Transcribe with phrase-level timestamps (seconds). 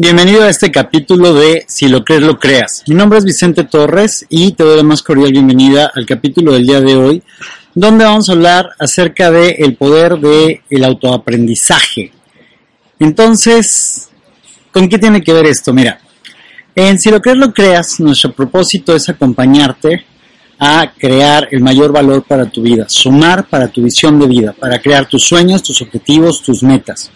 [0.00, 2.84] Bienvenido a este capítulo de Si lo crees, lo creas.
[2.86, 6.68] Mi nombre es Vicente Torres y te doy la más cordial bienvenida al capítulo del
[6.68, 7.22] día de hoy,
[7.74, 12.12] donde vamos a hablar acerca del el poder del el autoaprendizaje.
[13.00, 14.08] Entonces,
[14.70, 15.72] ¿con qué tiene que ver esto?
[15.72, 15.98] Mira,
[16.76, 20.04] en Si lo crees, lo creas, nuestro propósito es acompañarte
[20.60, 24.78] a crear el mayor valor para tu vida, sumar para tu visión de vida, para
[24.78, 27.10] crear tus sueños, tus objetivos, tus metas.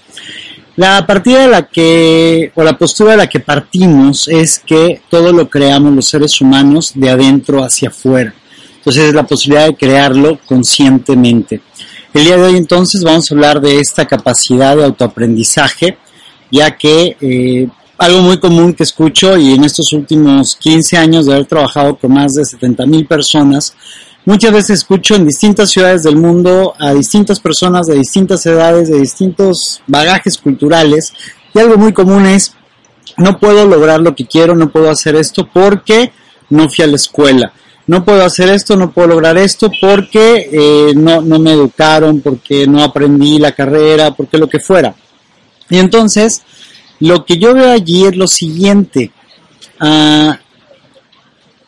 [0.77, 5.31] La partida de la que, o la postura de la que partimos es que todo
[5.33, 8.35] lo creamos los seres humanos de adentro hacia afuera.
[8.77, 11.61] Entonces es la posibilidad de crearlo conscientemente.
[12.15, 15.99] El día de hoy entonces vamos a hablar de esta capacidad de autoaprendizaje,
[16.51, 21.35] ya que eh, algo muy común que escucho y en estos últimos 15 años de
[21.35, 23.75] haber trabajado con más de 70 mil personas,
[24.25, 29.01] Muchas veces escucho en distintas ciudades del mundo a distintas personas de distintas edades, de
[29.01, 31.13] distintos bagajes culturales,
[31.53, 32.55] y algo muy común es,
[33.17, 36.13] no puedo lograr lo que quiero, no puedo hacer esto porque
[36.51, 37.53] no fui a la escuela.
[37.89, 42.65] No puedo hacer esto, no puedo lograr esto porque eh, no, no me educaron, porque
[42.69, 44.95] no aprendí la carrera, porque lo que fuera.
[45.69, 46.43] Y entonces,
[47.01, 49.11] lo que yo veo allí es lo siguiente.
[49.81, 50.33] Uh,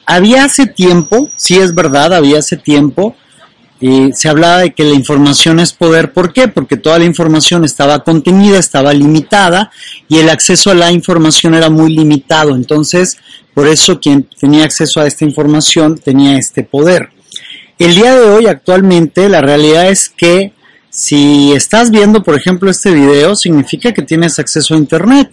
[0.07, 3.17] había hace tiempo, sí es verdad, había hace tiempo,
[3.81, 6.13] eh, se hablaba de que la información es poder.
[6.13, 6.49] ¿Por qué?
[6.49, 9.71] Porque toda la información estaba contenida, estaba limitada
[10.09, 12.55] y el acceso a la información era muy limitado.
[12.55, 13.19] Entonces,
[13.53, 17.11] por eso quien tenía acceso a esta información tenía este poder.
[17.79, 20.53] El día de hoy, actualmente, la realidad es que
[20.89, 25.33] si estás viendo, por ejemplo, este video, significa que tienes acceso a Internet.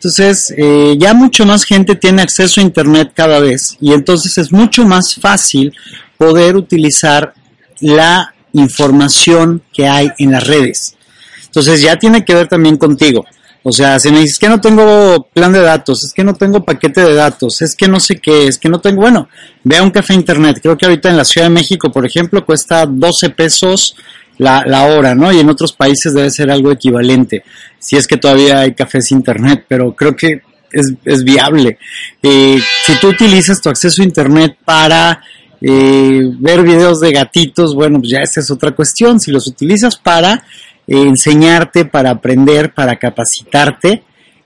[0.00, 4.50] Entonces, eh, ya mucho más gente tiene acceso a Internet cada vez y entonces es
[4.50, 5.74] mucho más fácil
[6.16, 7.34] poder utilizar
[7.80, 10.96] la información que hay en las redes.
[11.44, 13.26] Entonces, ya tiene que ver también contigo.
[13.62, 16.64] O sea, si me dices que no tengo plan de datos, es que no tengo
[16.64, 19.28] paquete de datos, es que no sé qué, es que no tengo, bueno,
[19.64, 20.60] ve a un café internet.
[20.62, 23.96] Creo que ahorita en la Ciudad de México, por ejemplo, cuesta 12 pesos
[24.40, 25.30] la, la hora, ¿no?
[25.30, 27.44] Y en otros países debe ser algo equivalente,
[27.78, 30.40] si es que todavía hay cafés internet, pero creo que
[30.72, 31.76] es, es viable.
[32.22, 35.20] Eh, si tú utilizas tu acceso a internet para
[35.60, 39.20] eh, ver videos de gatitos, bueno, pues ya esa es otra cuestión.
[39.20, 40.32] Si los utilizas para
[40.86, 44.04] eh, enseñarte, para aprender, para capacitarte,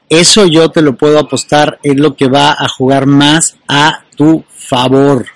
[0.09, 4.45] eso yo te lo puedo apostar, es lo que va a jugar más a tu
[4.51, 5.34] favor.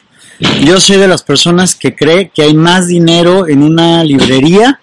[0.65, 4.81] Yo soy de las personas que cree que hay más dinero en una librería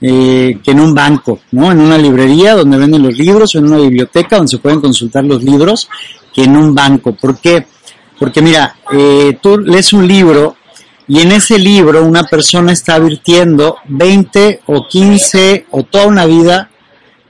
[0.00, 1.72] eh, que en un banco, ¿no?
[1.72, 5.24] En una librería donde venden los libros o en una biblioteca donde se pueden consultar
[5.24, 5.88] los libros
[6.34, 7.14] que en un banco.
[7.14, 7.66] ¿Por qué?
[8.18, 10.56] Porque mira, eh, tú lees un libro
[11.06, 16.70] y en ese libro una persona está advirtiendo 20 o 15 o toda una vida,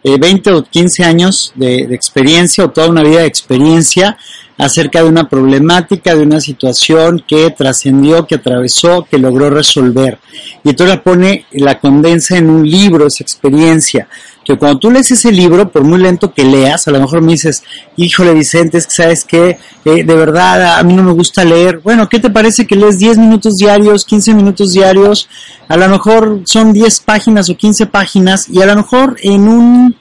[0.05, 4.17] 20 eh, o 15 años de, de experiencia o toda una vida de experiencia
[4.57, 10.19] acerca de una problemática, de una situación que trascendió, que atravesó, que logró resolver.
[10.63, 14.09] Y entonces la pone, la condensa en un libro, esa experiencia.
[14.45, 17.33] Que cuando tú lees ese libro, por muy lento que leas, a lo mejor me
[17.33, 17.63] dices,
[17.97, 21.79] híjole Vicente, es que sabes que eh, de verdad a mí no me gusta leer.
[21.79, 25.29] Bueno, ¿qué te parece que lees 10 minutos diarios, 15 minutos diarios?
[25.69, 29.97] A lo mejor son 10 páginas o 15 páginas y a lo mejor en un...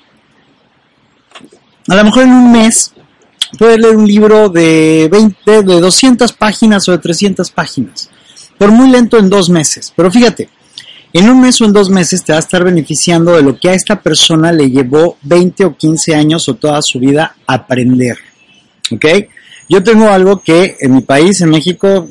[1.88, 2.94] A lo mejor en un mes
[3.58, 8.10] puedes leer un libro de 20, de 200 páginas o de 300 páginas,
[8.58, 9.94] por muy lento en dos meses.
[9.96, 10.50] Pero fíjate,
[11.14, 13.70] en un mes o en dos meses te va a estar beneficiando de lo que
[13.70, 18.18] a esta persona le llevó 20 o 15 años o toda su vida aprender.
[18.92, 19.06] ¿Ok?
[19.70, 22.10] Yo tengo algo que en mi país, en México,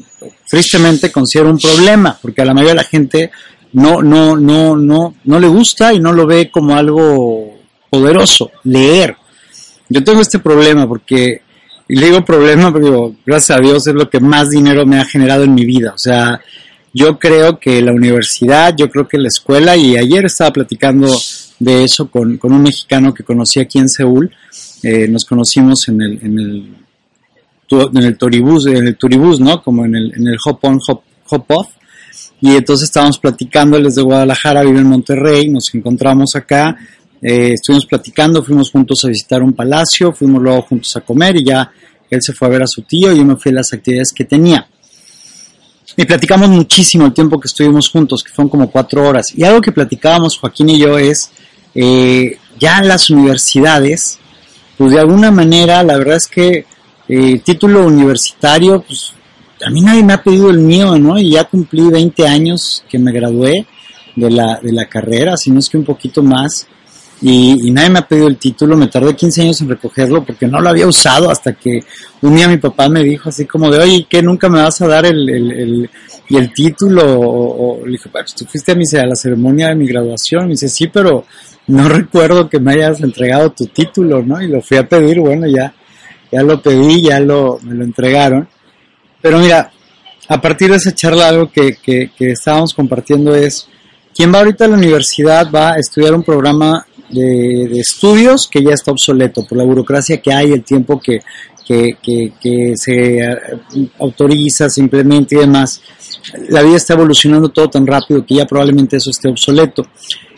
[0.49, 3.31] tristemente considero un problema, porque a la mayoría de la gente
[3.73, 7.59] no, no, no, no, no le gusta y no lo ve como algo
[7.91, 9.17] poderoso, leer.
[9.89, 11.43] Yo tengo este problema porque,
[11.89, 15.05] y le digo problema, pero gracias a Dios es lo que más dinero me ha
[15.05, 15.93] generado en mi vida.
[15.95, 16.41] O sea,
[16.95, 21.09] yo creo que la universidad, yo creo que la escuela, y ayer estaba platicando
[21.59, 24.31] de eso con, un mexicano que conocí aquí en Seúl.
[24.83, 26.75] Eh, nos conocimos en el, en el,
[27.71, 29.63] en el turibús, en el turibús, ¿no?
[29.63, 31.69] Como en el, en el hop on, hop, hop off.
[32.41, 36.77] Y entonces estábamos platicando, él es de Guadalajara, vive en Monterrey, nos encontramos acá,
[37.23, 41.45] eh, estuvimos platicando, fuimos juntos a visitar un palacio, fuimos luego juntos a comer y
[41.45, 41.71] ya
[42.11, 44.13] él se fue a ver a su tío y yo me fui a las actividades
[44.13, 44.67] que tenía.
[45.97, 49.33] Y platicamos muchísimo el tiempo que estuvimos juntos, que fueron como cuatro horas.
[49.37, 51.31] Y algo que platicábamos Joaquín y yo es,
[51.75, 54.19] eh, ya en las universidades,
[54.79, 56.65] pues de alguna manera, la verdad es que
[57.09, 59.13] eh, título universitario, pues
[59.65, 61.19] a mí nadie me ha pedido el mío, ¿no?
[61.19, 63.67] Y ya cumplí 20 años que me gradué
[64.17, 66.67] de la, de la carrera, si no es que un poquito más.
[67.25, 70.61] Y, nadie me ha pedido el título, me tardé 15 años en recogerlo porque no
[70.61, 71.85] lo había usado hasta que
[72.21, 74.89] un día mi papá me dijo así como de, oye, ¿qué nunca me vas a
[74.89, 75.91] dar el, el,
[76.29, 77.05] el, título?
[77.07, 80.51] O, le dije, pues tú fuiste a, mi, a la ceremonia de mi graduación, me
[80.51, 81.25] dice, sí, pero
[81.69, 84.43] no recuerdo que me hayas entregado tu título, ¿no?
[84.43, 85.73] Y lo fui a pedir, bueno, ya,
[86.33, 88.49] ya lo pedí, ya lo, me lo entregaron.
[89.21, 89.71] Pero mira,
[90.27, 93.69] a partir de esa charla algo que, que, que estábamos compartiendo es,
[94.15, 98.73] quien va ahorita a la universidad va a estudiar un programa de, estudios que ya
[98.73, 101.21] está obsoleto por la burocracia que hay, el tiempo que,
[101.67, 103.39] que, que, se eh,
[103.99, 105.81] autoriza, simplemente y demás.
[106.49, 109.87] La vida está evolucionando todo tan rápido que ya probablemente eso esté obsoleto.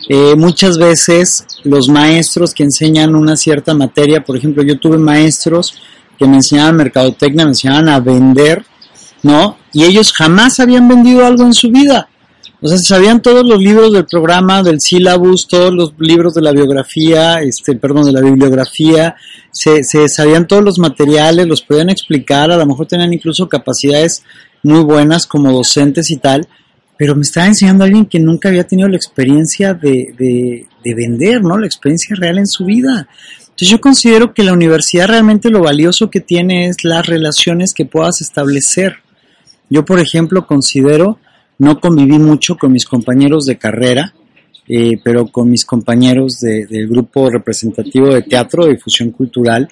[0.07, 5.75] Eh, muchas veces los maestros que enseñan una cierta materia, por ejemplo, yo tuve maestros
[6.17, 8.65] que me enseñaban mercadotecnia, me enseñaban a vender,
[9.23, 9.57] ¿no?
[9.73, 12.07] Y ellos jamás habían vendido algo en su vida.
[12.65, 16.41] O sea, se sabían todos los libros del programa, del sílabus, todos los libros de
[16.41, 19.15] la biografía, este, perdón, de la bibliografía,
[19.51, 24.23] se, se sabían todos los materiales, los podían explicar, a lo mejor tenían incluso capacidades
[24.63, 26.47] muy buenas como docentes y tal,
[26.97, 30.95] pero me estaba enseñando a alguien que nunca había tenido la experiencia de, de, de
[30.95, 31.59] vender, ¿no?
[31.59, 33.07] La experiencia real en su vida.
[33.41, 37.85] Entonces yo considero que la universidad realmente lo valioso que tiene es las relaciones que
[37.85, 38.95] puedas establecer.
[39.69, 41.19] Yo, por ejemplo, considero
[41.57, 44.13] no conviví mucho con mis compañeros de carrera,
[44.67, 49.67] eh, pero con mis compañeros del grupo representativo de teatro, de difusión cultural,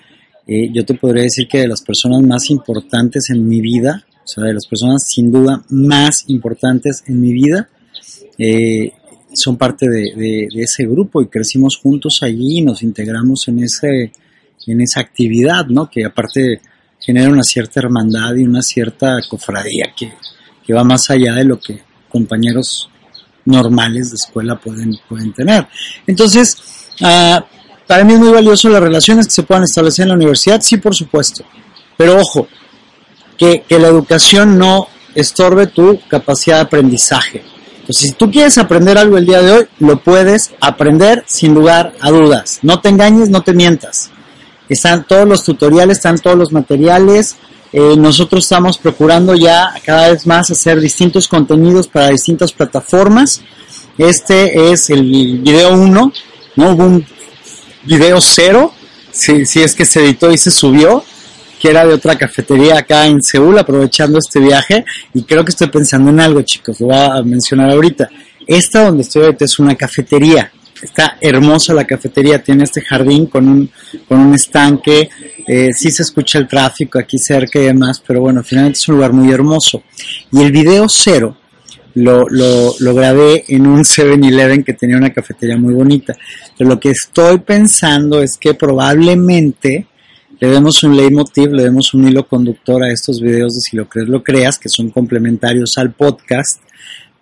[0.45, 4.27] eh, yo te podría decir que de las personas más importantes en mi vida, o
[4.27, 7.69] sea, de las personas sin duda más importantes en mi vida,
[8.37, 8.91] eh,
[9.33, 14.11] son parte de, ese grupo y crecimos juntos allí y nos integramos en, ese,
[14.67, 15.89] en esa actividad, ¿no?
[15.89, 16.61] Que aparte
[16.99, 20.11] genera una cierta hermandad y una cierta cofradía que,
[20.65, 22.89] que va más allá de lo que compañeros
[23.45, 25.67] normales de escuela pueden, pueden tener.
[26.07, 26.57] Entonces,
[27.01, 27.43] ah,
[27.87, 30.77] para mí es muy valioso las relaciones que se puedan establecer en la universidad, sí,
[30.77, 31.43] por supuesto.
[31.97, 32.47] Pero ojo,
[33.37, 37.43] que, que la educación no estorbe tu capacidad de aprendizaje.
[37.81, 41.93] Entonces, si tú quieres aprender algo el día de hoy, lo puedes aprender sin lugar
[41.99, 42.59] a dudas.
[42.61, 44.09] No te engañes, no te mientas.
[44.69, 47.35] Están todos los tutoriales, están todos los materiales,
[47.73, 53.41] eh, nosotros estamos procurando ya cada vez más hacer distintos contenidos para distintas plataformas.
[53.97, 56.13] Este es el video 1,
[56.55, 56.71] ¿no?
[56.71, 57.05] Hubo un
[57.83, 58.71] video 0,
[59.11, 61.03] si, si es que se editó y se subió,
[61.59, 64.85] que era de otra cafetería acá en Seúl, aprovechando este viaje.
[65.15, 68.07] Y creo que estoy pensando en algo, chicos, lo voy a mencionar ahorita.
[68.45, 70.51] Esta donde estoy ahorita es una cafetería.
[70.83, 73.69] Está hermosa la cafetería, tiene este jardín con un,
[74.07, 75.09] con un estanque,
[75.47, 78.95] eh, sí se escucha el tráfico aquí cerca y demás, pero bueno, finalmente es un
[78.95, 79.83] lugar muy hermoso.
[80.31, 81.37] Y el video cero
[81.95, 86.15] lo, lo, grabé en un 7-Eleven que tenía una cafetería muy bonita.
[86.57, 89.87] Pero lo que estoy pensando es que probablemente
[90.39, 93.87] le demos un leitmotiv, le demos un hilo conductor a estos videos de Si lo
[93.87, 96.59] crees, lo creas, que son complementarios al podcast,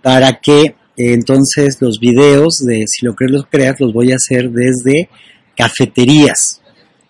[0.01, 0.75] para que
[1.07, 5.09] entonces los videos de Si lo crees, lo creas los voy a hacer desde
[5.55, 6.61] cafeterías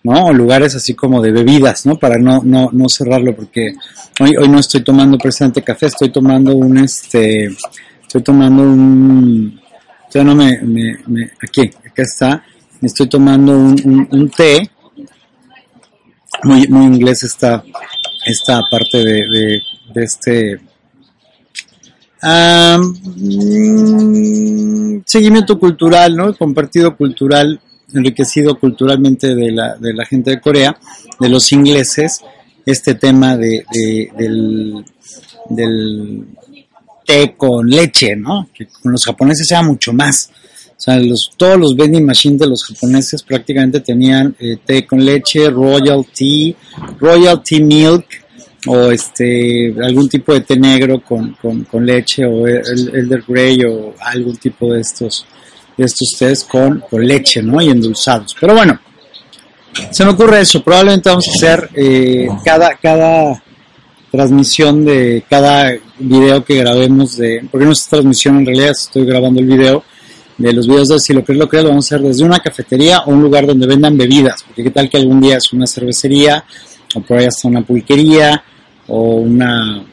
[0.04, 0.26] ¿no?
[0.26, 1.96] O lugares así como de bebidas, ¿no?
[1.96, 3.74] Para no, no, no cerrarlo, porque
[4.20, 7.46] hoy, hoy no estoy tomando precisamente café, estoy tomando un, este,
[8.02, 9.60] estoy tomando un,
[10.12, 10.58] ya no me,
[11.42, 12.44] aquí, acá está,
[12.80, 14.70] estoy tomando un, un, té,
[16.42, 17.62] muy, muy inglés esta,
[18.26, 19.60] esta parte de,
[19.94, 20.60] de este,
[25.04, 26.34] seguimiento cultural, ¿no?
[26.36, 27.60] Compartido cultural
[27.94, 30.78] enriquecido culturalmente de la, de la gente de Corea,
[31.20, 32.20] de los ingleses,
[32.64, 33.64] este tema de,
[34.16, 34.84] del,
[35.50, 36.26] del
[37.04, 38.48] té con leche, ¿no?
[38.54, 40.30] Que con los japoneses sea mucho más.
[40.70, 45.04] O sea, los, todos los vending machines de los japoneses prácticamente tenían eh, té con
[45.04, 46.54] leche, royal tea,
[46.98, 48.04] royal tea milk,
[48.66, 53.94] o este algún tipo de té negro con, con, leche, o el, elder grey, o
[54.00, 55.26] algún tipo de estos
[55.76, 57.60] estos tés con, con leche, ¿no?
[57.60, 58.36] Y endulzados.
[58.38, 58.78] Pero bueno,
[59.90, 60.62] se me ocurre eso.
[60.62, 63.42] Probablemente vamos a hacer eh, cada, cada
[64.10, 69.40] transmisión de cada video que grabemos de, porque no es transmisión en realidad, estoy grabando
[69.40, 69.82] el video
[70.36, 72.06] de los videos de si lo que es lo que es, lo vamos a hacer
[72.06, 75.38] desde una cafetería o un lugar donde vendan bebidas, porque qué tal que algún día
[75.38, 76.44] es una cervecería
[76.94, 78.44] o por ahí hasta una pulquería
[78.88, 79.84] o una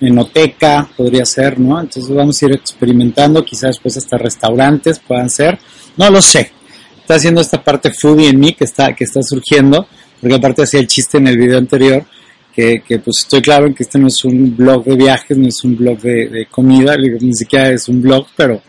[0.00, 1.80] enoteca, podría ser, ¿no?
[1.80, 5.58] Entonces vamos a ir experimentando, quizás después hasta restaurantes puedan ser,
[5.96, 6.52] no lo sé.
[7.00, 9.86] Está haciendo esta parte foodie en mí que está, que está surgiendo,
[10.20, 12.04] porque aparte hacía el chiste en el video anterior,
[12.54, 15.48] que, que pues estoy claro en que este no es un blog de viajes, no
[15.48, 18.62] es un blog de, comida, ni siquiera es un blog, pero,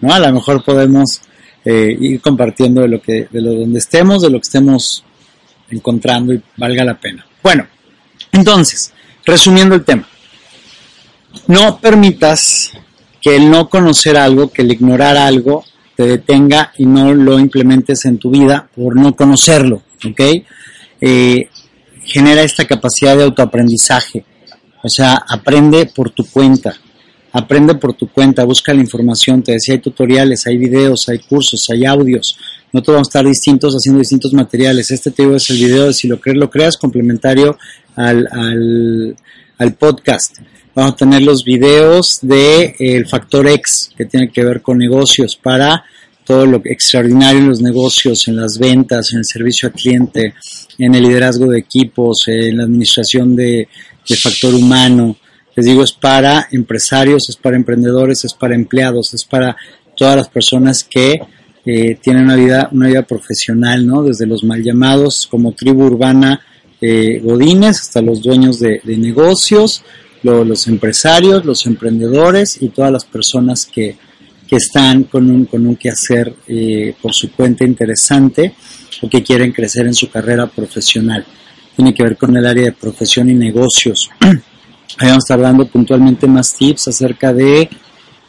[0.00, 0.12] ¿no?
[0.12, 1.20] A lo mejor podemos
[1.64, 5.04] eh, ir compartiendo de lo que, de lo donde estemos, de lo que estemos
[5.70, 7.24] encontrando y valga la pena.
[7.42, 7.66] Bueno,
[8.32, 8.92] entonces,
[9.24, 10.08] resumiendo el tema,
[11.46, 12.72] no permitas
[13.20, 15.64] que el no conocer algo, que el ignorar algo
[15.96, 20.20] te detenga y no lo implementes en tu vida por no conocerlo, ¿ok?
[21.00, 21.48] Eh,
[22.04, 24.24] genera esta capacidad de autoaprendizaje,
[24.82, 26.76] o sea, aprende por tu cuenta,
[27.32, 31.68] aprende por tu cuenta, busca la información, te decía, hay tutoriales, hay videos, hay cursos,
[31.70, 32.38] hay audios,
[32.72, 35.86] no todos vamos a estar distintos haciendo distintos materiales, este te digo es el video
[35.86, 37.58] de si lo crees, lo creas complementario
[37.98, 39.16] al,
[39.58, 40.38] al, podcast.
[40.74, 44.78] Vamos a tener los videos de eh, el factor X que tiene que ver con
[44.78, 45.84] negocios para
[46.24, 50.34] todo lo extraordinario en los negocios, en las ventas, en el servicio al cliente,
[50.78, 53.66] en el liderazgo de equipos, en la administración de,
[54.22, 55.16] factor humano.
[55.56, 59.56] Les digo, es para empresarios, es para emprendedores, es para empleados, es para
[59.96, 61.20] todas las personas que
[61.66, 64.02] eh, tienen una vida, una vida profesional, ¿no?
[64.02, 66.40] Desde los mal llamados como tribu urbana
[66.80, 69.82] eh, godines hasta los dueños de negocios,
[70.22, 73.96] los empresarios, los emprendedores y todas las personas que,
[74.50, 78.54] están con un, con un quehacer eh, por su cuenta interesante
[79.02, 81.22] o que quieren crecer en su carrera profesional.
[81.76, 84.08] Tiene que ver con el área de profesión y negocios.
[84.20, 87.68] Ahí vamos a estar dando puntualmente más tips acerca de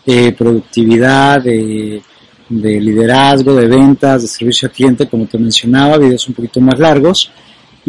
[0.05, 2.01] eh, productividad, de,
[2.49, 6.77] de liderazgo, de ventas, de servicio al cliente, como te mencionaba, videos un poquito más
[6.77, 7.31] largos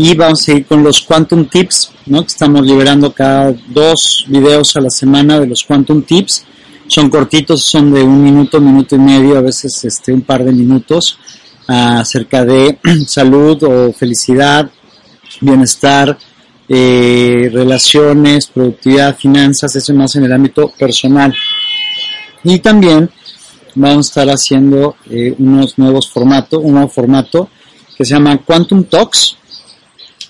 [0.02, 2.23] y vamos a ir con los Quantum Tips, ¿no?
[2.23, 6.42] que estamos liberando cada dos videos a la semana de los Quantum Tips.
[6.87, 10.52] Son cortitos, son de un minuto, minuto y medio, a veces este, un par de
[10.52, 11.19] minutos,
[11.66, 14.71] acerca de salud o felicidad,
[15.42, 16.16] bienestar,
[16.66, 21.35] eh, relaciones, productividad, finanzas, eso más en el ámbito personal.
[22.42, 23.11] Y también
[23.75, 27.50] vamos a estar haciendo eh, unos nuevos formatos, un nuevo formato
[27.99, 29.37] que se llama Quantum Talks,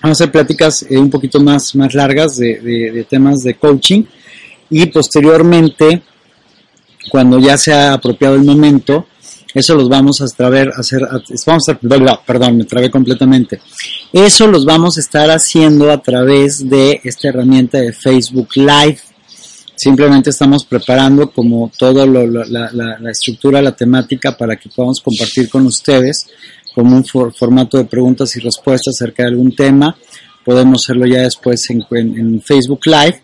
[0.01, 4.03] Vamos a hacer pláticas eh, un poquito más, más largas de, temas de coaching
[4.69, 6.01] y posteriormente,
[7.11, 9.05] cuando ya se ha apropiado el momento,
[9.53, 11.01] eso los vamos a traer, hacer,
[11.45, 13.61] vamos a, perdón, me trabé completamente.
[14.11, 18.99] Eso los vamos a estar haciendo a través de esta herramienta de Facebook Live.
[19.75, 22.25] Simplemente estamos preparando como toda la,
[22.71, 26.27] la, estructura, la temática para que podamos compartir con ustedes
[26.73, 29.95] como un formato de preguntas y respuestas acerca de algún tema.
[30.43, 33.21] Podemos hacerlo ya después en, Facebook Live.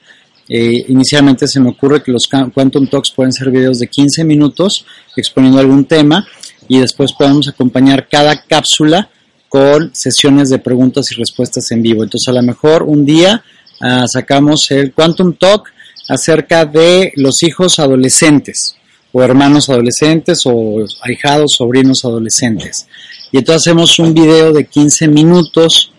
[0.49, 4.85] Eh, inicialmente se me ocurre que los Quantum Talks pueden ser videos de 15 minutos
[5.15, 6.25] exponiendo algún tema
[6.69, 9.09] y después podemos acompañar cada cápsula
[9.49, 12.03] con sesiones de preguntas y respuestas en vivo.
[12.03, 13.43] Entonces a lo mejor un día
[13.81, 15.69] ah, sacamos el Quantum Talk
[16.07, 18.76] acerca de los hijos adolescentes
[19.11, 22.87] o hermanos adolescentes o ahijados, sobrinos adolescentes
[23.31, 25.91] y entonces hacemos un video de 15 minutos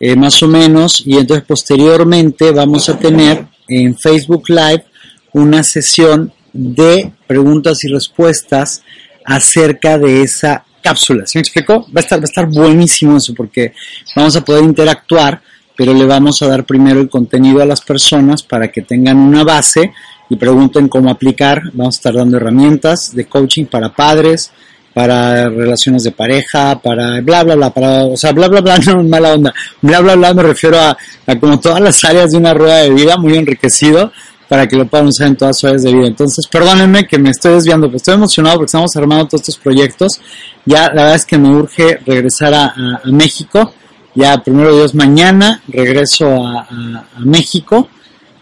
[0.00, 4.84] eh, más o menos y entonces posteriormente vamos a tener en Facebook Live
[5.32, 8.82] una sesión de preguntas y respuestas
[9.24, 11.26] acerca de esa cápsula.
[11.26, 11.86] ¿Sí me explicó?
[11.86, 13.72] Va a estar, va a estar buenísimo eso porque
[14.14, 15.40] vamos a poder interactuar,
[15.74, 19.42] pero le vamos a dar primero el contenido a las personas para que tengan una
[19.42, 19.92] base
[20.34, 21.62] y pregunten cómo aplicar.
[21.72, 24.50] Vamos a estar dando herramientas de coaching para padres,
[24.92, 29.02] para relaciones de pareja, para bla, bla, bla, para, o sea, bla, bla, bla, no
[29.04, 29.54] mala onda.
[29.80, 30.96] Bla, bla, bla me refiero a,
[31.38, 34.12] como todas las áreas de una rueda de vida, muy enriquecido,
[34.48, 36.06] para que lo puedan usar en todas sus áreas de vida.
[36.08, 40.20] Entonces, perdónenme que me estoy desviando, pero estoy emocionado porque estamos armando todos estos proyectos.
[40.64, 42.74] Ya, la verdad es que me urge regresar a,
[43.04, 43.72] México.
[44.16, 46.68] Ya, primero Dios, mañana regreso a,
[47.16, 47.88] a México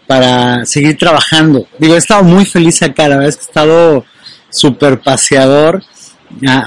[0.07, 1.67] para seguir trabajando.
[1.77, 4.05] Digo, he estado muy feliz acá, la verdad es que he estado
[4.49, 5.83] súper paseador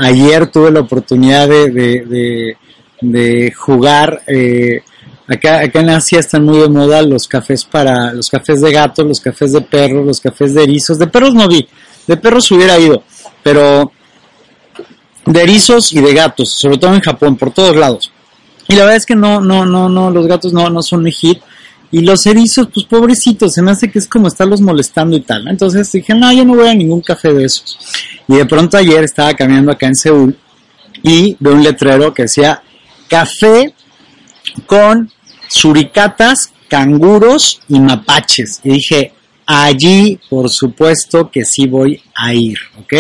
[0.00, 2.56] ayer tuve la oportunidad de,
[3.00, 4.22] de, jugar.
[4.26, 4.82] Eh,
[5.26, 9.06] acá, acá en Asia están muy de moda los cafés para los cafés de gatos,
[9.06, 10.98] los cafés de perros, los cafés de erizos.
[10.98, 11.68] De perros no vi,
[12.06, 13.02] de perros hubiera ido,
[13.42, 13.92] pero
[15.24, 18.12] de erizos y de gatos, sobre todo en Japón, por todos lados.
[18.68, 21.12] Y la verdad es que no, no, no, no, los gatos no, no son mi
[21.12, 21.40] hit.
[21.90, 25.46] Y los erizos, pues pobrecitos, se me hace que es como estarlos molestando y tal.
[25.48, 27.78] Entonces dije, no, yo no voy a ningún café de esos.
[28.28, 30.36] Y de pronto ayer estaba caminando acá en Seúl
[31.02, 32.62] y veo un letrero que decía
[33.08, 33.72] café
[34.66, 35.10] con
[35.48, 38.60] suricatas, canguros y mapaches.
[38.64, 39.12] Y dije,
[39.46, 42.94] allí por supuesto que sí voy a ir, ¿ok?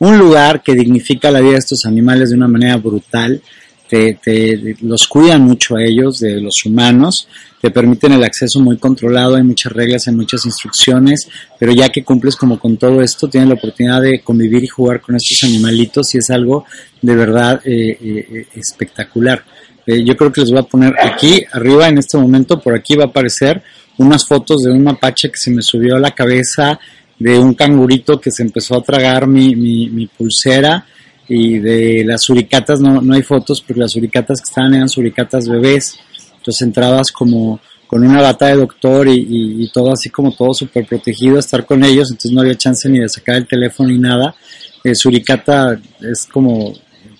[0.00, 3.40] Un lugar que dignifica la vida de estos animales de una manera brutal.
[3.88, 7.28] Te, te, los cuidan mucho a ellos, de los humanos,
[7.62, 11.28] te permiten el acceso muy controlado, hay muchas reglas, hay muchas instrucciones,
[11.60, 15.00] pero ya que cumples como con todo esto, tienes la oportunidad de convivir y jugar
[15.00, 16.64] con estos animalitos y es algo
[17.00, 19.44] de verdad eh, eh, espectacular.
[19.86, 22.96] Eh, yo creo que les voy a poner aquí arriba en este momento, por aquí
[22.96, 23.62] va a aparecer
[23.96, 26.80] unas fotos de un mapache que se me subió a la cabeza,
[27.16, 30.84] de un cangurito que se empezó a tragar mi, mi, mi pulsera
[31.28, 35.48] y de las suricatas no, no hay fotos porque las suricatas que estaban eran suricatas
[35.48, 35.96] bebés.
[36.42, 41.38] Entonces entrabas como con una bata de doctor y, todo así como todo súper protegido,
[41.38, 44.34] estar con ellos, entonces no había chance ni de sacar el teléfono ni nada.
[44.82, 46.72] Eh, suricata es como,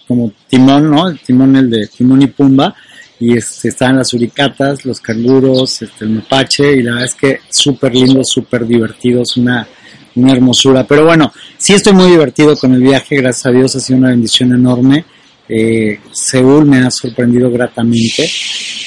[0.08, 1.08] como timón, ¿no?
[1.08, 2.74] El timón el de timón y pumba
[3.20, 7.38] y este, estaban las suricatas, los canguros, este, el mapache y la verdad es que
[7.48, 9.68] súper lindo, súper divertido, es una,
[10.16, 10.84] una hermosura.
[10.84, 14.08] Pero bueno, sí estoy muy divertido con el viaje, gracias a Dios ha sido una
[14.08, 15.04] bendición enorme.
[15.48, 18.28] Eh, Seúl me ha sorprendido gratamente.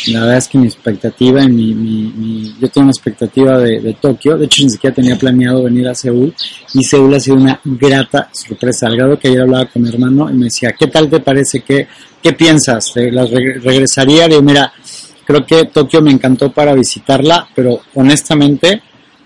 [0.07, 4.45] La verdad es que mi expectativa, mi, mi, yo tengo una expectativa de, Tokio, de
[4.45, 6.33] hecho ni siquiera tenía planeado venir a Seúl
[6.73, 10.29] y Seúl ha sido una grata sorpresa, al grado que ayer hablaba con mi hermano
[10.29, 11.61] y me decía, ¿qué tal te parece?
[11.61, 11.87] ¿Qué,
[12.21, 12.93] qué piensas?
[12.95, 14.27] ¿La regresaría?
[14.27, 14.71] Le mira,
[15.25, 18.81] creo que Tokio me encantó para visitarla, pero honestamente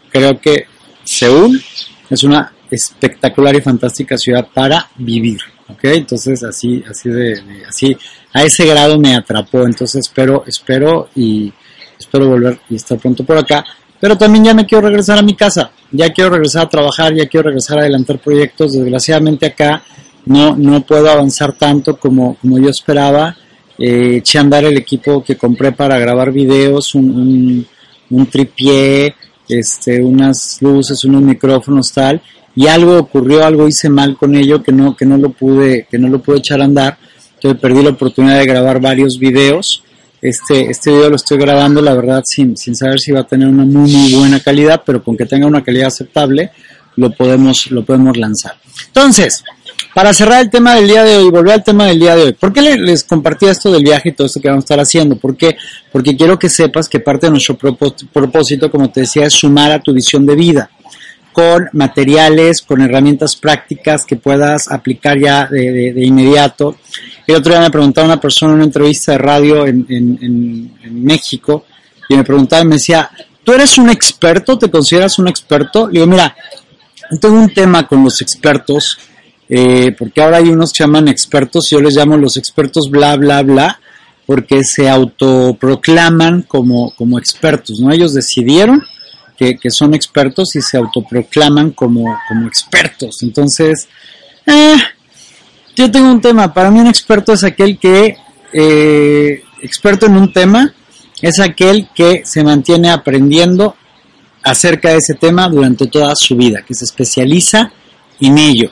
[0.09, 0.65] creo que
[1.03, 1.61] Seúl
[2.09, 5.39] es una espectacular y fantástica ciudad para vivir.
[5.69, 5.83] ¿Ok?
[5.83, 7.95] Entonces así, así de, así,
[8.33, 11.51] a ese grado me atrapó, entonces espero, espero y
[11.99, 13.63] espero volver y estar pronto por acá,
[13.99, 17.27] pero también ya me quiero regresar a mi casa, ya quiero regresar a trabajar, ya
[17.27, 19.83] quiero regresar a adelantar proyectos, desgraciadamente acá
[20.25, 23.35] no, no puedo avanzar tanto como, como yo esperaba,
[23.77, 27.67] eh, eché a andar el equipo que compré para grabar videos, un, un,
[28.09, 29.15] un tripié,
[29.47, 32.21] este, unas luces, unos micrófonos, tal,
[32.55, 35.97] y algo ocurrió, algo hice mal con ello que no, que no lo pude, que
[35.97, 36.97] no lo pude echar a andar.
[37.35, 39.83] Entonces perdí la oportunidad de grabar varios videos.
[40.21, 43.47] Este, este video lo estoy grabando, la verdad, sin, sin saber si va a tener
[43.47, 46.51] una muy, muy buena calidad, pero con que tenga una calidad aceptable,
[46.97, 48.55] lo podemos, lo podemos lanzar.
[48.87, 49.43] Entonces,
[49.93, 52.33] para cerrar el tema del día de hoy, volver al tema del día de hoy,
[52.33, 55.15] ¿por qué les compartí esto del viaje y todo esto que vamos a estar haciendo?
[55.15, 55.55] ¿Por qué?
[55.93, 59.79] Porque quiero que sepas que parte de nuestro propósito, como te decía, es sumar a
[59.79, 60.69] tu visión de vida
[61.31, 66.77] con materiales, con herramientas prácticas que puedas aplicar ya de, inmediato.
[67.27, 71.65] El otro día me preguntaba una persona en una entrevista de radio en, en, México
[72.07, 73.09] y me preguntaba y me decía,
[73.43, 74.57] ¿tú eres un experto?
[74.57, 75.87] ¿Te consideras un experto?
[75.87, 76.35] Le digo, mira,
[77.21, 78.97] tengo un tema con los expertos,
[79.47, 83.41] eh, porque ahora hay unos que llaman expertos, yo les llamo los expertos bla, bla,
[83.43, 83.79] bla,
[84.25, 87.91] porque se autoproclaman como, como expertos, ¿no?
[87.91, 88.83] Ellos decidieron
[89.39, 93.23] que, son expertos y se autoproclaman como, como expertos.
[93.23, 93.87] Entonces,
[94.45, 94.75] eh,
[95.75, 96.53] yo tengo un tema.
[96.53, 98.17] Para mí un experto es aquel que,
[98.51, 100.73] eh, experto en un tema,
[101.21, 103.75] es aquel que se mantiene aprendiendo
[104.43, 107.71] acerca de ese tema durante toda su vida, que se especializa
[108.19, 108.71] en ello.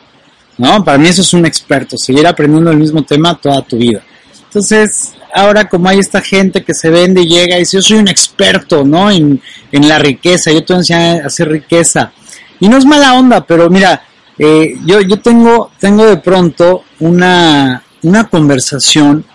[0.58, 0.84] ¿no?
[0.84, 4.02] Para mí eso es un experto, seguir aprendiendo el mismo tema toda tu vida.
[4.46, 7.98] Entonces, ahora como hay esta gente que se vende y llega y dice, yo soy
[7.98, 9.12] un experto, ¿no?
[9.12, 12.12] En, la riqueza, yo te voy a hacer riqueza.
[12.60, 14.02] Y no es mala onda, pero mira,
[14.38, 19.26] eh, yo, yo tengo, tengo de pronto una, una conversación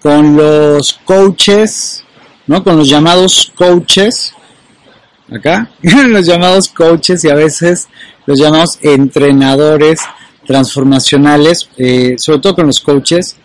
[0.00, 2.04] con los coaches,
[2.46, 2.64] ¿no?
[2.64, 4.34] Con los llamados coaches,
[5.30, 7.88] acá, los llamados coaches y a veces
[8.26, 10.00] los llamados entrenadores
[10.46, 13.36] transformacionales, eh, sobre todo con los coaches,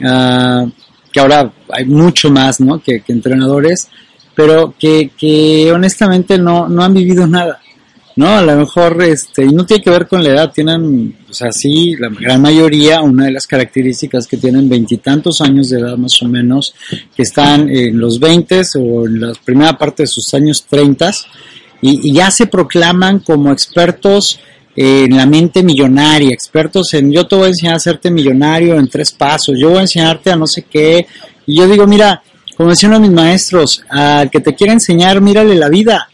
[0.00, 0.70] uh,
[1.14, 2.82] que ahora hay mucho más ¿no?
[2.82, 3.88] que, entrenadores,
[4.34, 7.60] pero que, honestamente no, no han vivido nada.
[8.16, 8.28] ¿no?
[8.30, 11.52] A lo mejor, este, y no tiene que ver con la edad, tienen, o sea,
[11.52, 16.20] sí, la gran mayoría, una de las características que tienen veintitantos años de edad más
[16.20, 16.74] o menos,
[17.14, 21.26] que están en los veintes o en la primera parte de sus años treintas,
[21.80, 24.40] y, ya se proclaman como expertos
[24.76, 28.88] en la mente millonaria, expertos en yo te voy a enseñar a hacerte millonario en
[28.88, 31.06] tres pasos, yo voy a enseñarte a no sé qué.
[31.46, 32.22] Y yo digo, mira,
[32.56, 36.08] como decían mis maestros, al que te quiera enseñar, mírale la vida.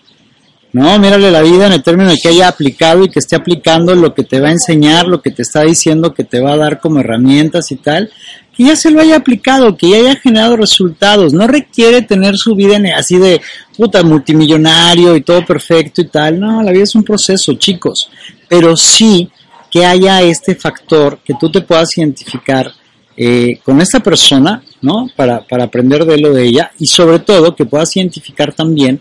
[0.73, 3.95] No, mírale la vida en el término de que haya aplicado y que esté aplicando
[3.95, 6.57] lo que te va a enseñar, lo que te está diciendo que te va a
[6.57, 8.11] dar como herramientas y tal,
[8.57, 11.33] que ya se lo haya aplicado, que ya haya generado resultados.
[11.33, 13.41] No requiere tener su vida así de
[13.77, 16.39] puta multimillonario y todo perfecto y tal.
[16.39, 18.09] No, la vida es un proceso, chicos
[18.51, 19.31] pero sí
[19.71, 22.73] que haya este factor que tú te puedas identificar
[23.17, 25.09] eh, con esta persona, ¿no?
[25.15, 29.01] Para, para aprender de lo de ella y sobre todo que puedas identificar también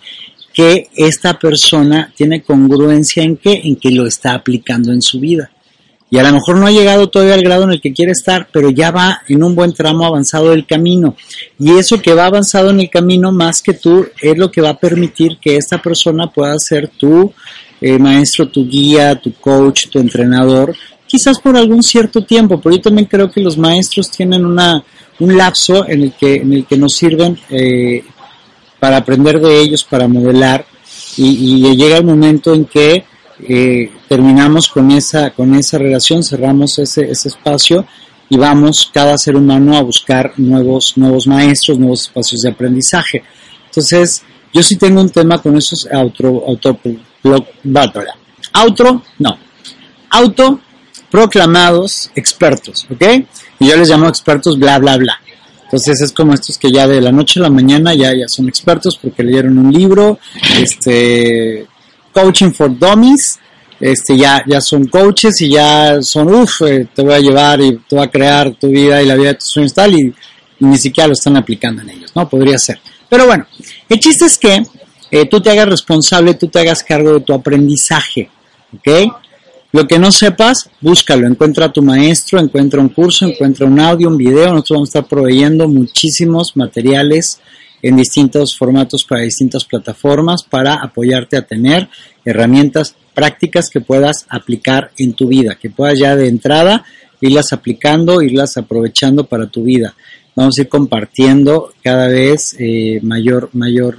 [0.53, 5.51] que esta persona tiene congruencia en qué, en que lo está aplicando en su vida.
[6.11, 8.47] y a lo mejor no ha llegado todavía al grado en el que quiere estar,
[8.51, 11.15] pero ya va en un buen tramo avanzado del camino.
[11.59, 14.69] Y eso que va avanzado en el camino más que tú es lo que va
[14.69, 17.31] a permitir que esta persona pueda ser tu
[17.79, 20.75] eh, maestro, tu guía, tu coach, tu entrenador,
[21.09, 24.83] quizás por algún cierto tiempo, pero yo también creo que los maestros tienen una,
[25.19, 28.03] un lapso en el que, en el que nos sirven eh,
[28.79, 30.65] para aprender de ellos, para modelar,
[31.17, 33.03] y, llega el momento en que
[33.47, 37.85] eh, terminamos con esa, con esa relación, cerramos ese, ese espacio
[38.29, 43.23] y vamos cada ser humano a buscar nuevos, nuevos maestros, nuevos espacios de aprendizaje.
[43.65, 46.79] Entonces, yo sí tengo un tema con esos auto, auto,
[48.53, 49.37] auto, no,
[50.09, 50.59] auto
[51.09, 53.03] proclamados expertos, ¿ok?
[53.59, 55.19] Y yo les llamo expertos bla, bla, bla.
[55.69, 58.49] Entonces es como estos que ya de la noche a la mañana ya, ya son
[58.49, 60.17] expertos porque leyeron un libro,
[60.59, 61.67] este,
[62.11, 63.37] Coaching for Dummies,
[63.79, 67.77] este, ya, ya son coaches y ya son, uff, eh, te voy a llevar y
[67.87, 70.11] te voy a crear tu vida y la vida de tus sueños tal, y,
[70.61, 72.27] ni siquiera lo están aplicando en ellos, ¿no?
[72.27, 72.81] Podría ser.
[73.07, 73.45] Pero bueno,
[73.87, 74.63] el chiste es que
[75.11, 78.29] eh, tú te hagas responsable, tú te hagas cargo de tu aprendizaje,
[78.75, 79.13] ¿ok?
[79.71, 84.07] Lo que no sepas, búscalo, encuentra a tu maestro, encuentra un curso, encuentra un audio,
[84.07, 87.39] un video, nosotros vamos a estar proveyendo muchísimos materiales
[87.83, 91.87] en distintos formatos para distintas plataformas para apoyarte a tener
[92.25, 96.83] herramientas prácticas que puedas aplicar en tu vida, que puedas ya de entrada
[97.21, 99.93] irlas aplicando, irlas aprovechando para tu vida.
[100.35, 103.97] Vamos a ir compartiendo cada vez eh, mayor, mayor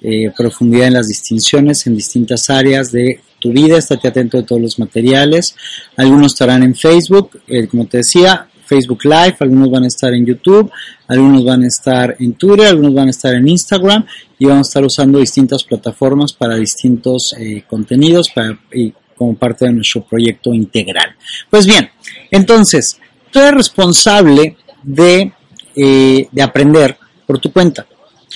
[0.00, 3.76] eh, profundidad en las distinciones en distintas áreas de tu vida.
[3.76, 5.56] Estate atento de todos los materiales.
[5.96, 10.24] Algunos estarán en Facebook, eh, como te decía, Facebook Live, algunos van a estar en
[10.24, 10.70] YouTube,
[11.08, 14.06] algunos van a estar en Twitter, algunos van a estar en Instagram
[14.38, 19.66] y vamos a estar usando distintas plataformas para distintos eh, contenidos para, y como parte
[19.66, 21.14] de nuestro proyecto integral.
[21.50, 21.90] Pues bien,
[22.30, 22.98] entonces,
[23.30, 25.32] tú eres responsable de,
[25.76, 27.86] eh, de aprender por tu cuenta,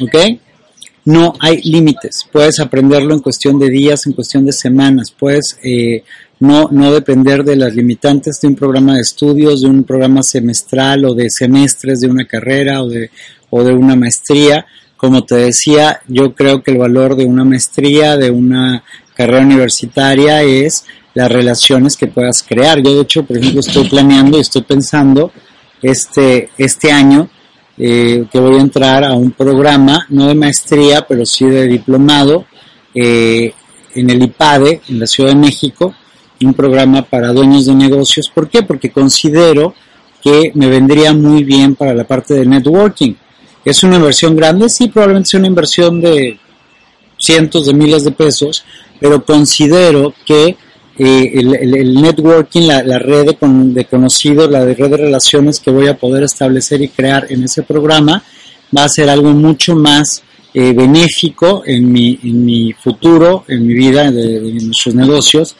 [0.00, 0.16] ¿ok?
[1.06, 2.26] No hay límites.
[2.30, 5.14] Puedes aprenderlo en cuestión de días, en cuestión de semanas.
[5.16, 6.02] Puedes eh,
[6.40, 11.04] no, no depender de las limitantes de un programa de estudios, de un programa semestral
[11.04, 13.10] o de semestres de una carrera o de,
[13.50, 14.66] o de una maestría.
[14.96, 18.82] Como te decía, yo creo que el valor de una maestría, de una
[19.14, 22.82] carrera universitaria es las relaciones que puedas crear.
[22.82, 25.30] Yo de hecho, por ejemplo, estoy planeando y estoy pensando
[25.82, 27.30] este, este año
[27.78, 32.46] eh, que voy a entrar a un programa, no de maestría, pero sí de diplomado,
[32.94, 33.52] eh,
[33.94, 35.94] en el IPADE, en la Ciudad de México,
[36.42, 38.30] un programa para dueños de negocios.
[38.34, 38.62] ¿Por qué?
[38.62, 39.74] Porque considero
[40.22, 43.14] que me vendría muy bien para la parte de networking.
[43.64, 44.68] ¿Es una inversión grande?
[44.68, 46.38] Sí, probablemente sea una inversión de
[47.18, 48.64] cientos de miles de pesos,
[49.00, 50.56] pero considero que
[50.98, 55.98] eh, el, networking, la, red de, de, conocidos, la red de relaciones que voy a
[55.98, 58.22] poder establecer y crear en ese programa
[58.76, 60.22] va a ser algo mucho más
[60.54, 65.54] eh, benéfico en mi, en mi futuro, en mi vida, de, de nuestros negocios,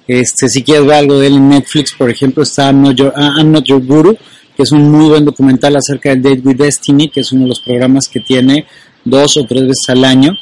[0.07, 3.13] Este, si quieres ver algo de él en Netflix, por ejemplo, está I'm Not Your,
[3.15, 4.17] I'm Not Guru,
[4.57, 7.49] que es un muy buen documental acerca del Date with Destiny, que es uno de
[7.49, 8.65] los programas que tiene
[9.03, 10.35] dos o tres veces al año,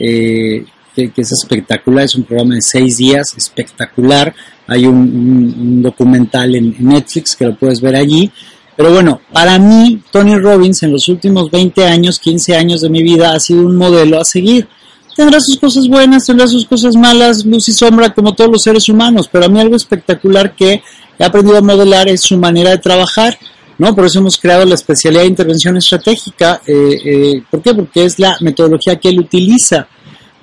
[0.00, 0.64] eh,
[1.06, 4.34] que, es espectacular, es un programa de seis días, espectacular.
[4.66, 8.30] Hay un, documental en, Netflix que lo puedes ver allí.
[8.76, 13.02] Pero bueno, para mí, Tony Robbins en los últimos 20 años, 15 años de mi
[13.02, 14.68] vida ha sido un modelo a seguir.
[15.16, 18.88] tendrá sus cosas buenas, tendrá sus cosas malas, luz y sombra como todos los seres
[18.88, 20.82] humanos, pero a mí algo espectacular que
[21.18, 23.36] he aprendido a modelar es su manera de trabajar,
[23.78, 23.94] ¿no?
[23.96, 26.62] Por eso hemos creado la especialidad de intervención estratégica.
[26.64, 27.74] Eh, eh, ¿Por qué?
[27.74, 29.88] Porque es la metodología que él utiliza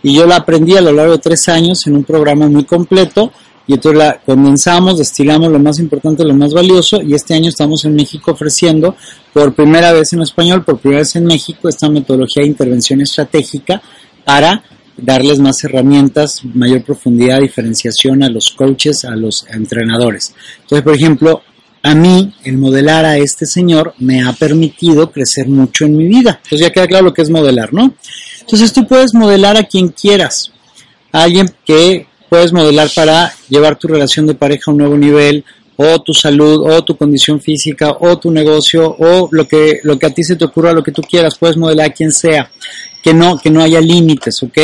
[0.05, 3.31] y yo la aprendí a lo largo de tres años en un programa muy completo
[3.65, 7.85] y entonces la comenzamos, destilamos lo más importante, lo más valioso y este año estamos
[7.85, 8.95] en México ofreciendo
[9.33, 13.81] por primera vez en español, por primera vez en México esta metodología de intervención estratégica
[14.23, 14.63] para
[14.95, 20.35] darles más herramientas, mayor profundidad, diferenciación a los coaches, a los entrenadores.
[20.61, 21.41] Entonces, por ejemplo,
[21.81, 26.39] a mí el modelar a este señor me ha permitido crecer mucho en mi vida.
[26.43, 27.95] Entonces ya queda claro lo que es modelar, ¿no?
[28.45, 30.51] Entonces tú puedes modelar a quien quieras.
[31.11, 35.43] A alguien que puedes modelar para llevar tu relación de pareja a un nuevo nivel,
[35.77, 40.05] o tu salud, o tu condición física, o tu negocio, o lo que, lo que
[40.05, 42.51] a ti se te ocurra, lo que tú quieras, puedes modelar a quien sea,
[43.01, 44.57] que no, que no haya límites, ¿ok?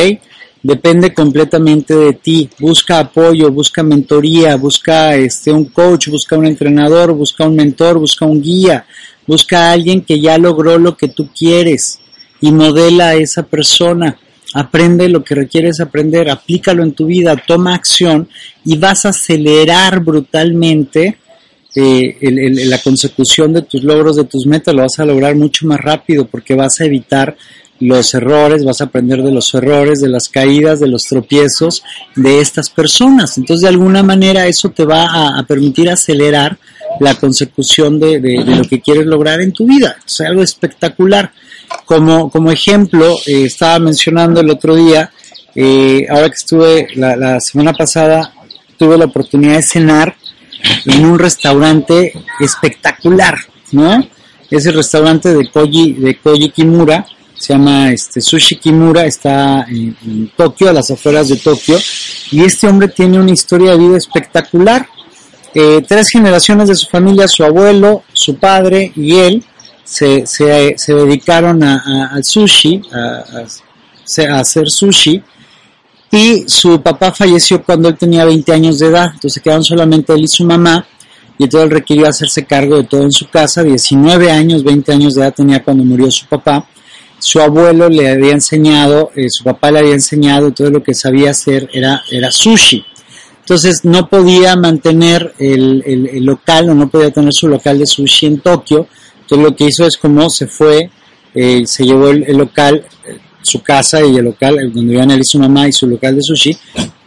[0.62, 2.48] Depende completamente de ti.
[2.60, 8.26] Busca apoyo, busca mentoría, busca este, un coach, busca un entrenador, busca un mentor, busca
[8.28, 8.86] un guía,
[9.26, 12.01] busca a alguien que ya logró lo que tú quieres
[12.41, 14.17] y modela a esa persona.
[14.54, 18.27] Aprende lo que requieres aprender, aplícalo en tu vida, toma acción
[18.65, 21.17] y vas a acelerar brutalmente
[21.73, 22.17] eh,
[22.65, 26.25] la consecución de tus logros, de tus metas, lo vas a lograr mucho más rápido
[26.25, 27.38] porque vas a evitar
[27.82, 31.84] los errores, vas a aprender de los errores, de las caídas, de los tropiezos
[32.15, 33.38] de estas personas.
[33.38, 36.58] Entonces, de alguna manera, eso te va a, permitir acelerar
[36.99, 39.97] la consecución de, lo que quieres lograr en tu vida.
[40.06, 41.32] Es algo espectacular.
[41.91, 45.12] Como, como ejemplo, eh, estaba mencionando el otro día,
[45.54, 48.34] eh, ahora que estuve la, semana pasada,
[48.77, 50.15] tuve la oportunidad de cenar
[50.86, 53.38] en un restaurante espectacular,
[53.73, 54.08] ¿no?
[54.49, 57.06] Es el restaurante de Koji, de Koji Kimura,
[57.38, 61.77] se llama este, Sushi Kimura, está en, Tokio, a las afueras de Tokio,
[62.32, 64.88] y este hombre tiene una historia de vida espectacular.
[65.54, 69.43] Eh, tres generaciones de su familia, su abuelo, su padre y él,
[69.84, 75.22] se, se, dedicaron al sushi, a, hacer sushi,
[76.12, 80.24] y su papá falleció cuando él tenía 20 años de edad, entonces quedaron solamente él
[80.24, 80.86] y su mamá,
[81.38, 85.15] y entonces él requirió hacerse cargo de todo en su casa, 19 años, 20 años
[85.15, 86.67] de edad tenía cuando murió su papá,
[87.20, 91.32] su abuelo le había enseñado, eh, su papá le había enseñado, todo lo que sabía
[91.32, 92.84] hacer era, era sushi.
[93.41, 98.26] Entonces no podía mantener el, el local o no podía tener su local de sushi
[98.26, 98.88] en Tokio,
[99.32, 100.89] entonces lo que hizo es como se fue,
[101.34, 105.24] eh, se llevó el, local, eh, su casa y el local donde vivían él y
[105.24, 106.58] su mamá y su local de sushi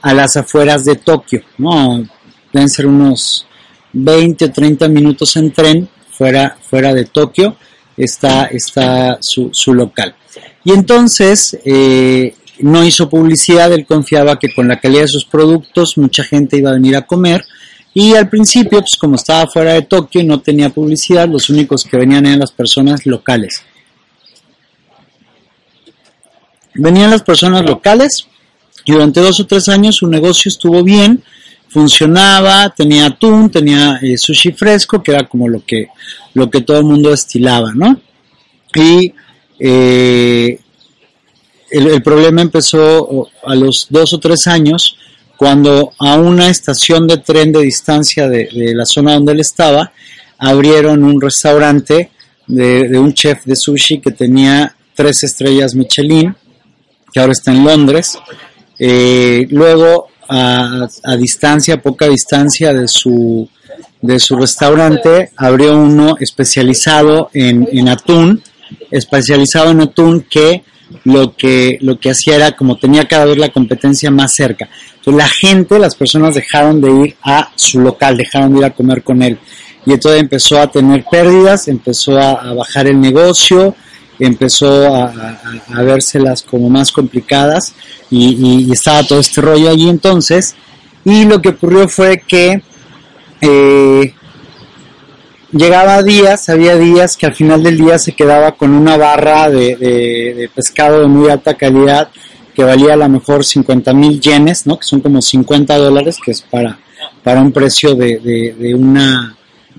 [0.00, 2.02] a las afueras de Tokio, ¿no?
[2.50, 3.46] Deben ser unos
[3.92, 7.56] 20 o 30 minutos en tren fuera, fuera de Tokio
[7.94, 10.14] está, está su, su local.
[10.64, 15.98] Y entonces eh, no hizo publicidad, él confiaba que con la calidad de sus productos
[15.98, 17.44] mucha gente iba a venir a comer
[17.94, 21.84] y al principio, pues como estaba fuera de Tokio y no tenía publicidad, los únicos
[21.84, 23.62] que venían eran las personas locales.
[26.74, 28.26] Venían las personas locales
[28.84, 31.22] y durante dos o tres años su negocio estuvo bien,
[31.68, 35.86] funcionaba, tenía atún, tenía eh, sushi fresco, que era como lo que,
[36.34, 38.00] lo que todo el mundo estilaba, ¿no?
[38.74, 39.14] Y
[39.60, 40.58] eh,
[41.70, 44.96] el, problema empezó a los dos o tres años
[45.36, 49.92] cuando a una estación de tren de distancia de, la zona donde él estaba,
[50.38, 52.10] abrieron un restaurante
[52.46, 56.34] de, un chef de sushi que tenía tres estrellas Michelin,
[57.12, 58.18] que ahora está en Londres.
[58.78, 63.48] Eh, luego, a, distancia, a poca distancia de su,
[64.00, 68.42] de su restaurante, abrió uno especializado en, en atún,
[68.90, 70.64] especializado en atún que
[71.04, 74.68] lo que, lo que hacía era como tenía cada vez la competencia más cerca.
[74.96, 78.74] Entonces la gente, las personas dejaron de ir a su local, dejaron de ir a
[78.74, 79.38] comer con él.
[79.86, 83.74] Y entonces empezó a tener pérdidas, empezó a, bajar el negocio,
[84.18, 85.38] empezó a,
[85.74, 87.74] a, vérselas como más complicadas
[88.10, 90.54] y, estaba todo este rollo allí entonces.
[91.04, 92.62] Y lo que ocurrió fue que
[93.42, 94.14] eh,
[95.54, 100.50] llegaba días, había días que al final del día se quedaba con una barra de,
[100.54, 102.10] pescado de muy alta calidad
[102.54, 104.78] que valía a lo mejor 50 mil yenes, ¿no?
[104.78, 106.78] que son como 50 dólares, que es para,
[107.40, 109.36] un precio de, una,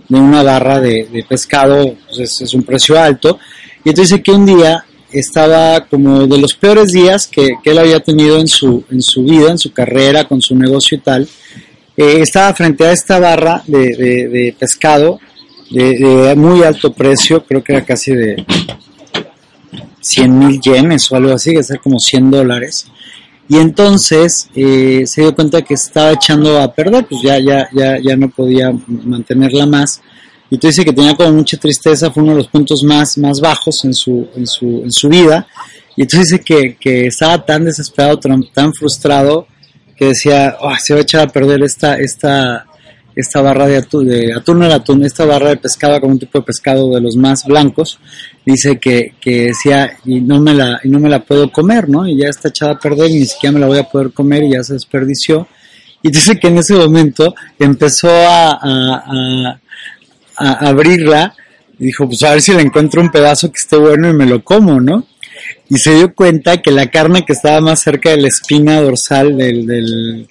[0.09, 3.39] de una barra de, pescado, pues es, un precio alto.
[3.83, 8.39] Y entonces que un día estaba como de los peores días que, él había tenido
[8.39, 11.29] en su, en su vida, en su carrera, con su negocio y tal.
[11.95, 15.19] Eh, estaba frente a esta barra de pescado
[15.69, 18.45] de, muy alto precio, creo que era casi de
[20.01, 22.87] 100 mil yenes o algo así, que ser como 100 dólares.
[23.47, 27.99] Y entonces eh, se dio cuenta que estaba echando a perder, pues ya, ya, ya,
[27.99, 30.01] ya no podía mantenerla más.
[30.49, 33.39] Y tú dice que tenía como mucha tristeza, fue uno de los puntos más, más
[33.39, 35.47] bajos en su, en su, en su vida.
[35.95, 39.47] Y entonces dice que, que estaba tan desesperado, tan, tan frustrado,
[39.95, 42.65] que decía, oh, se va a echar a perder esta, esta,
[43.15, 46.45] esta barra de atún, de atún atún, esta barra de pescado como un tipo de
[46.45, 47.97] pescado de los más blancos,
[48.45, 52.07] dice que, que decía, y no me la, y no me la puedo comer, ¿no?
[52.07, 54.43] Y ya está echada a perder y ni siquiera me la voy a poder comer
[54.43, 55.47] y ya se desperdició.
[56.03, 59.59] Y dice que en ese momento empezó a, a,
[60.37, 61.33] a, abrirla
[61.79, 64.25] y dijo, pues a ver si le encuentro un pedazo que esté bueno y me
[64.25, 65.07] lo como, ¿no?
[65.69, 69.35] Y se dio cuenta que la carne que estaba más cerca de la espina dorsal
[69.37, 70.27] del, del,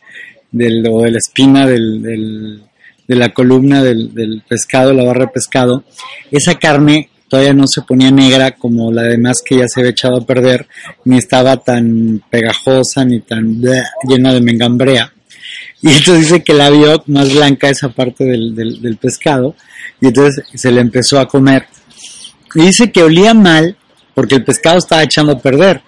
[0.53, 2.63] del o de la espina del, del
[3.07, 5.85] de la columna del, pescado, la barra de pescado,
[6.31, 10.19] esa carne todavía no se ponía negra como la demás que ya se había echado
[10.19, 10.67] a perder,
[11.05, 13.61] ni estaba tan pegajosa ni tan
[14.09, 15.13] llena de mengambrea.
[15.83, 19.55] Y entonces dice que la vio más blanca esa parte del, del, pescado
[20.01, 21.67] y entonces se le empezó a comer.
[22.55, 23.77] Y dice que olía mal
[24.15, 25.83] porque el pescado estaba echando a perder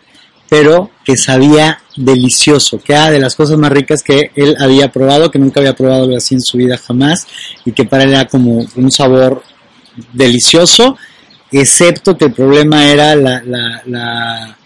[0.48, 5.30] pero que sabía delicioso, que era de las cosas más ricas que él había probado,
[5.30, 7.26] que nunca había probado así en su vida jamás,
[7.64, 9.42] y que para él era como un sabor
[10.12, 10.96] delicioso,
[11.50, 14.56] excepto que el problema era la, la,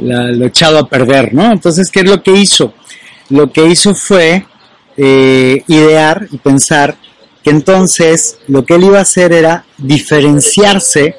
[0.00, 1.52] lo echado a perder, ¿no?
[1.52, 2.74] Entonces, ¿qué es lo que hizo?
[3.28, 4.46] Lo que hizo fue
[4.96, 6.96] eh, idear y pensar
[7.42, 11.16] que entonces lo que él iba a hacer era diferenciarse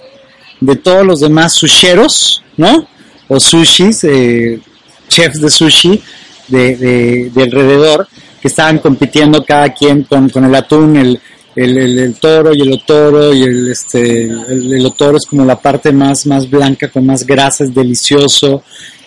[0.60, 2.88] de todos los demás susheros, ¿no?
[3.34, 4.60] O sushis, eh,
[5.08, 6.02] chefs de sushi
[6.50, 8.06] de, alrededor,
[8.42, 11.20] que estaban compitiendo cada quien con, el atún, el,
[11.56, 16.26] el, toro y el otoro, y el, este, el, otoro es como la parte más,
[16.26, 18.64] más blanca, con más grasa, es delicioso,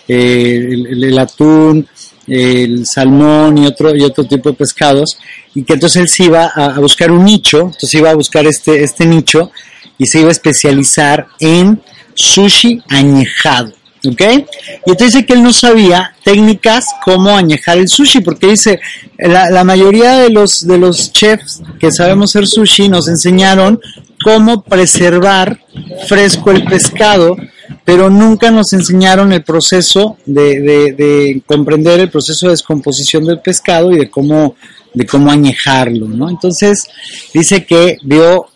[0.07, 1.87] eh, el, atún,
[2.25, 5.19] el salmón y otro, y otro tipo de pescados,
[5.53, 8.47] y que entonces él se iba a, a, buscar un nicho, entonces iba a buscar
[8.47, 9.51] este, este nicho
[9.99, 11.79] y se iba a especializar en
[12.15, 13.71] sushi añejado.
[14.05, 14.21] ¿Ok?
[14.21, 18.79] Y entonces dice que él no sabía técnicas como añejar el sushi, porque dice,
[19.17, 23.79] la, mayoría de los, de los chefs que sabemos hacer sushi nos enseñaron
[24.23, 25.59] cómo preservar
[26.07, 27.35] fresco el pescado,
[27.83, 33.91] pero nunca nos enseñaron el proceso de, de, comprender el proceso de descomposición del pescado
[33.91, 34.55] y de cómo,
[34.93, 36.29] de cómo añejarlo, ¿no?
[36.29, 36.87] Entonces
[37.33, 38.47] dice que vio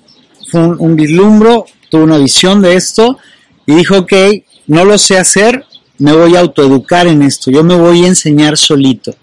[0.53, 3.19] un, un vislumbro, tuvo una visión de esto
[3.65, 4.13] y dijo, ok,
[4.69, 5.65] no lo sé hacer,
[5.97, 9.13] me voy a autoeducar en esto, yo me voy a enseñar solito.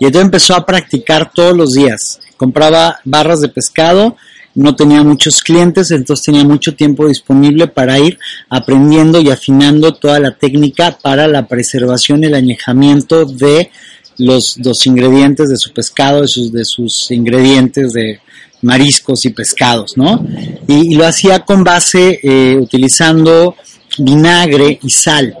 [0.00, 2.20] Y entonces empezó a practicar todos los días.
[2.36, 4.16] Compraba barras de pescado,
[4.54, 10.18] no tenía muchos clientes, entonces tenía mucho tiempo disponible para ir aprendiendo y afinando toda
[10.20, 13.70] la técnica para la preservación y el añejamiento de
[14.18, 18.20] los, dos ingredientes de su pescado, de sus, de sus ingredientes de
[18.62, 20.26] mariscos y pescados, ¿no?
[20.66, 23.56] Y, lo hacía con base, eh, utilizando
[23.98, 25.36] vinagre y sal,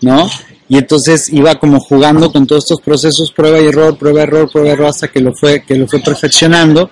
[0.00, 0.28] ¿no?
[0.68, 4.70] Y entonces iba como jugando con todos estos procesos, prueba y error, prueba, error, prueba,
[4.70, 6.90] error, hasta que lo fue, que lo fue perfeccionando.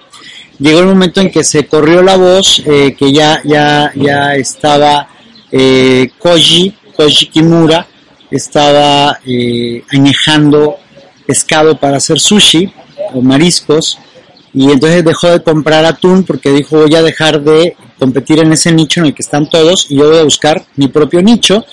[0.59, 5.09] Llegó el momento en que se corrió la voz, eh, que ya, ya, ya estaba
[5.53, 7.87] eh, Koji, Koji Kimura,
[8.31, 10.77] estaba eh, añejando
[11.27, 12.73] pescado para hacer sushi
[13.13, 13.99] o mariscos,
[14.55, 18.73] y entonces dejó de comprar atún porque dijo voy a dejar de competir en ese
[18.73, 21.65] nicho en el que están todos y yo voy a buscar mi propio nicho,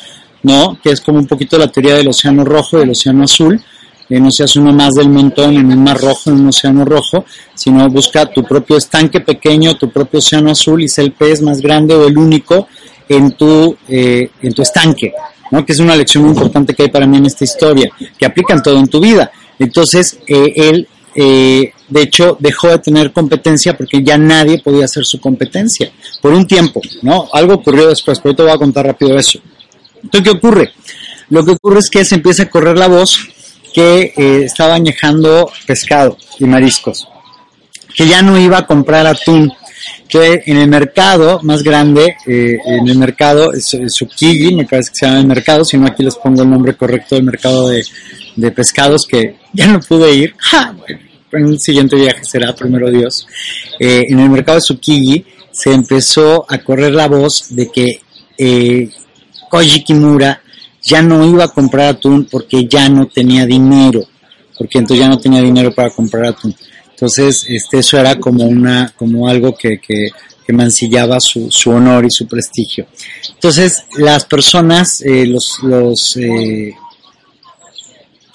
[0.44, 0.80] ¿no?
[0.82, 3.62] Que es como un poquito la teoría del océano rojo y del océano azul,
[4.08, 7.26] que no seas uno más del montón en un mar rojo, en un océano rojo,
[7.54, 11.62] sino busca tu propio estanque pequeño, tu propio océano azul y ser el pez más
[11.62, 12.68] grande o el único
[13.08, 15.14] en tu, eh, en tu estanque,
[15.52, 15.66] ¿no?
[15.66, 18.62] Que es una lección muy importante que hay para mí en esta historia, que aplican
[18.62, 19.32] todo en tu vida.
[19.60, 25.06] Entonces, eh, él eh, de hecho dejó de tener competencia porque ya nadie podía hacer
[25.06, 27.30] su competencia por un tiempo, ¿no?
[27.34, 29.40] Algo ocurrió después, pero te voy a contar rápido eso.
[30.02, 30.72] Entonces, ¿qué ocurre?
[31.30, 33.20] Lo que ocurre es que se empieza a correr la voz
[33.74, 37.08] que eh, estaba añejando pescado y mariscos,
[37.96, 39.52] que ya no iba a comprar atún,
[40.08, 45.06] que en el mercado más grande, eh, en el mercado, Tsukiji, me parece que se
[45.06, 47.84] llama el mercado, si no aquí les pongo el nombre correcto del mercado de,
[48.36, 50.36] de pescados que ya no pude ir.
[51.32, 53.28] en un siguiente viaje será, primero Dios.
[53.80, 58.02] Eh, en el mercado de Tsukiji se empezó a correr la voz de que
[58.38, 58.90] eh,
[59.50, 60.42] Koji Kimura
[60.82, 64.04] ya no iba a comprar atún porque ya no tenía dinero,
[64.58, 66.56] porque entonces ya no tenía dinero para comprar atún.
[66.92, 70.10] Entonces, este, eso era como una, como algo que, que
[70.46, 72.86] que mancillaba su, su honor y su prestigio.
[73.34, 76.74] Entonces, las personas, eh, los, los, eh,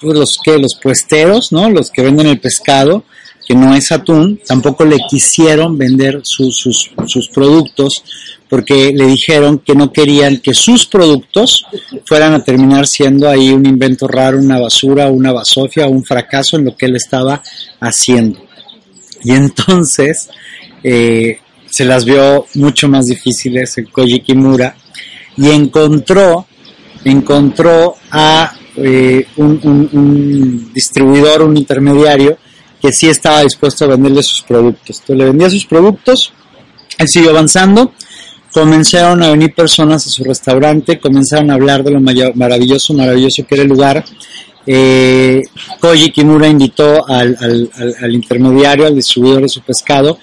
[0.01, 1.69] los que, los puesteros, ¿no?
[1.69, 3.03] Los que venden el pescado,
[3.47, 8.03] que no es atún, tampoco le quisieron vender sus, sus, sus productos
[8.49, 11.65] porque le dijeron que no querían que sus productos
[12.05, 16.65] fueran a terminar siendo ahí un invento raro, una basura, una basofia, un fracaso en
[16.65, 17.41] lo que él estaba
[17.79, 18.39] haciendo.
[19.23, 20.29] Y entonces
[20.83, 21.39] eh,
[21.69, 24.75] se las vio mucho más difíciles el Koji Kimura
[25.37, 26.47] y encontró,
[27.03, 32.37] encontró a eh, un, distribuidor, un intermediario
[32.81, 34.99] que sí estaba dispuesto a venderle sus productos.
[34.99, 36.33] Entonces le vendía sus productos,
[36.97, 37.93] él siguió avanzando,
[38.51, 43.55] comenzaron a venir personas a su restaurante, comenzaron a hablar de lo maravilloso, maravilloso que
[43.55, 44.05] era el lugar.
[44.65, 45.41] Eh,
[45.79, 47.37] Koji Kimura invitó al,
[48.01, 50.19] al intermediario, al distribuidor de su pescado,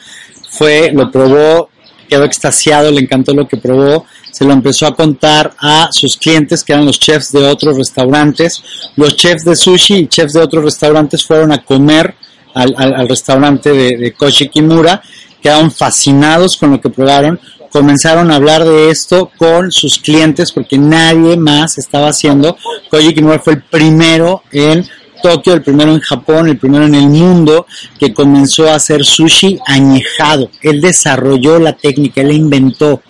[0.48, 1.68] fue, lo probó,
[2.07, 6.62] quedó extasiado, le encantó lo que probó, se lo empezó a contar a sus clientes
[6.62, 8.62] que eran los chefs de otros restaurantes.
[8.96, 12.14] Los chefs de sushi y chefs de otros restaurantes fueron a comer
[12.54, 15.02] al, al, al restaurante de, de Koshi Kimura,
[15.42, 17.38] quedaron fascinados con lo que probaron,
[17.70, 22.57] comenzaron a hablar de esto con sus clientes porque nadie más estaba haciendo.
[22.90, 24.86] Koji Kimura fue el primero en
[25.27, 27.66] Tokio, el primero en Japón, el primero en el mundo
[27.99, 30.51] que comenzó a hacer sushi añejado.
[30.62, 33.03] Él desarrolló la técnica, él la inventó.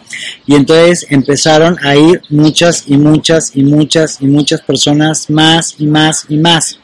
[0.46, 5.86] Y entonces empezaron a ir muchas y muchas y muchas y muchas personas más y
[5.86, 6.78] más y más.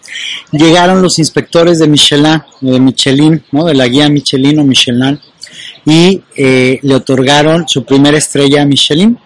[0.51, 5.19] Llegaron los inspectores de Michelin, de Michelin, de la guía Michelin o Michelin,
[5.87, 9.19] y eh, le otorgaron su primera estrella a Michelin.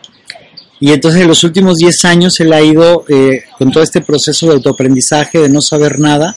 [0.81, 4.47] Y entonces en los últimos 10 años él ha ido eh, con todo este proceso
[4.47, 6.37] de autoaprendizaje, de no saber nada,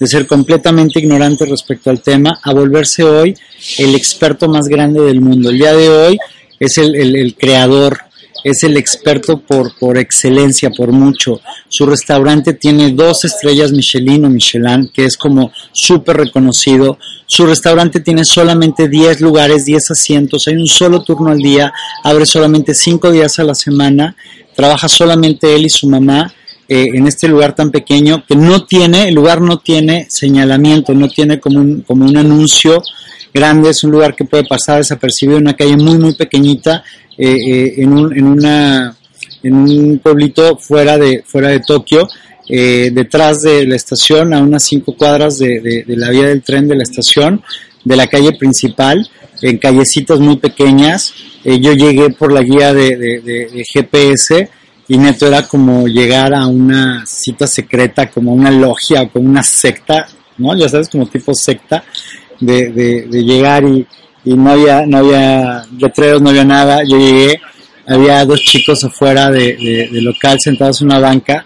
[0.00, 3.36] de ser completamente ignorante respecto al tema, a volverse hoy
[3.78, 5.50] el experto más grande del mundo.
[5.50, 6.18] El día de hoy
[6.58, 8.00] es el, el, el creador,
[8.46, 11.40] es el experto por, por excelencia, por mucho.
[11.68, 16.96] Su restaurante tiene dos estrellas Michelin o Michelin, que es como súper reconocido.
[17.26, 21.72] Su restaurante tiene solamente 10 lugares, 10 asientos, hay un solo turno al día,
[22.04, 24.14] abre solamente 5 días a la semana,
[24.54, 26.32] trabaja solamente él y su mamá.
[26.68, 31.08] Eh, en este lugar tan pequeño que no tiene, el lugar no tiene señalamiento, no
[31.08, 32.80] tiene como un, como un anuncio
[33.32, 36.82] grande, es un lugar que puede pasar desapercibido, una calle muy muy pequeñita,
[37.18, 38.96] eh, eh, en, un, en, una,
[39.42, 42.08] en un pueblito fuera de, fuera de Tokio,
[42.48, 46.68] eh, detrás de la estación, a unas cinco cuadras de, de, la vía del tren
[46.68, 47.42] de la estación,
[47.84, 49.08] de la calle principal,
[49.42, 51.12] en callecitas muy pequeñas.
[51.44, 54.48] Eh, yo llegué por la guía de, de, GPS
[54.88, 59.42] y neto era como llegar a una cita secreta, como una logia o como una
[59.42, 60.06] secta,
[60.38, 60.56] ¿no?
[60.56, 61.84] Ya sabes, como tipo secta,
[62.40, 63.86] de, de, de llegar y,
[64.24, 66.82] y, no había, no había letreros, no había nada.
[66.88, 67.40] Yo llegué,
[67.86, 71.44] había dos chicos afuera de, de local sentados en una banca.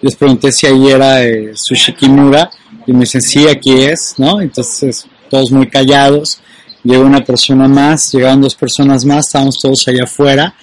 [0.00, 2.50] Les pregunté si ahí era eh, Sushi Kimura
[2.86, 4.40] y me dicen, sí, aquí es, ¿no?
[4.40, 6.40] Entonces, todos muy callados.
[6.82, 10.54] Llegó una persona más, llegaron dos personas más, estábamos todos allá afuera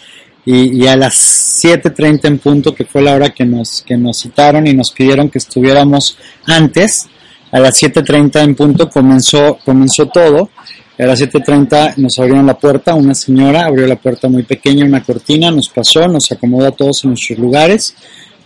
[0.45, 1.15] y, y a las
[1.63, 5.29] 7.30 en punto, que fue la hora que nos, que nos citaron y nos pidieron
[5.29, 7.07] que estuviéramos antes,
[7.51, 10.49] a las 7.30 en punto comenzó, comenzó todo.
[10.97, 15.01] A las 7.30 nos abrieron la puerta, una señora abrió la puerta muy pequeña, una
[15.01, 17.95] cortina, nos pasó, nos acomodó a todos en nuestros lugares,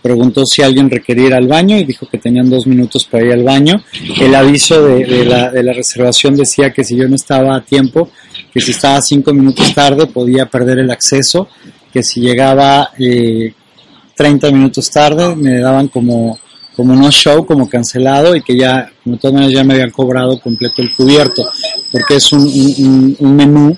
[0.00, 3.32] preguntó si alguien requería ir al baño y dijo que tenían dos minutos para ir
[3.32, 3.82] al baño.
[4.20, 8.10] El aviso de, la, de la reservación decía que si yo no estaba a tiempo,
[8.52, 11.48] que si estaba cinco minutos tarde podía perder el acceso
[11.94, 13.54] que si llegaba eh,
[14.16, 16.36] 30 minutos tarde me daban como,
[16.76, 20.40] como no show, como cancelado y que ya, como todas maneras, ya me habían cobrado
[20.40, 21.48] completo el cubierto,
[21.90, 23.76] porque es un, menú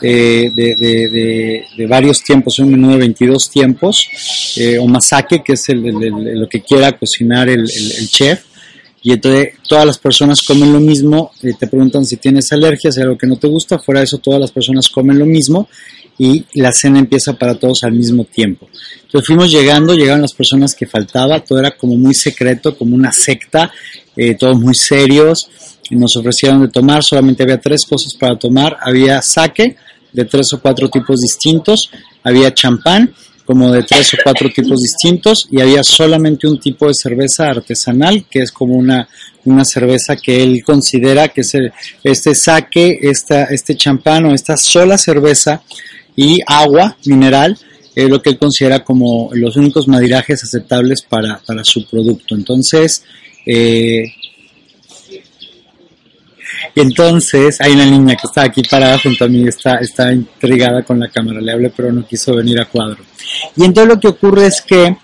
[0.00, 4.08] eh, de, varios tiempos, un menú de 22 tiempos,
[4.56, 7.66] eh, o masake, que es el, lo que quiera cocinar el,
[8.08, 8.44] chef,
[9.02, 13.00] y entonces todas las personas comen lo mismo, eh, te preguntan si tienes alergias, si
[13.00, 15.68] algo que no te gusta, fuera de eso todas las personas comen lo mismo
[16.18, 18.68] y la cena empieza para todos al mismo tiempo.
[19.04, 23.12] Entonces fuimos llegando, llegaron las personas que faltaba, todo era como muy secreto, como una
[23.12, 23.70] secta,
[24.16, 25.48] eh, todos muy serios,
[25.90, 29.76] nos ofrecieron de tomar, solamente había tres cosas para tomar, había sake
[30.12, 31.90] de tres o cuatro tipos distintos,
[32.22, 33.14] había champán
[33.44, 38.26] como de tres o cuatro tipos distintos y había solamente un tipo de cerveza artesanal
[38.28, 39.08] que es como una,
[39.44, 44.56] una cerveza que él considera que es el, este saque, esta, este champán o esta
[44.56, 45.62] sola cerveza
[46.16, 47.56] y agua mineral
[47.94, 52.34] es lo que él considera como los únicos madirajes aceptables para, para su producto.
[52.34, 53.04] Entonces,
[53.46, 54.04] eh,
[56.74, 61.00] entonces hay una niña que está aquí parada junto a mí, está, está intrigada con
[61.00, 62.98] la cámara, le hablé pero no quiso venir a cuadro.
[63.56, 64.96] Y entonces lo que ocurre es que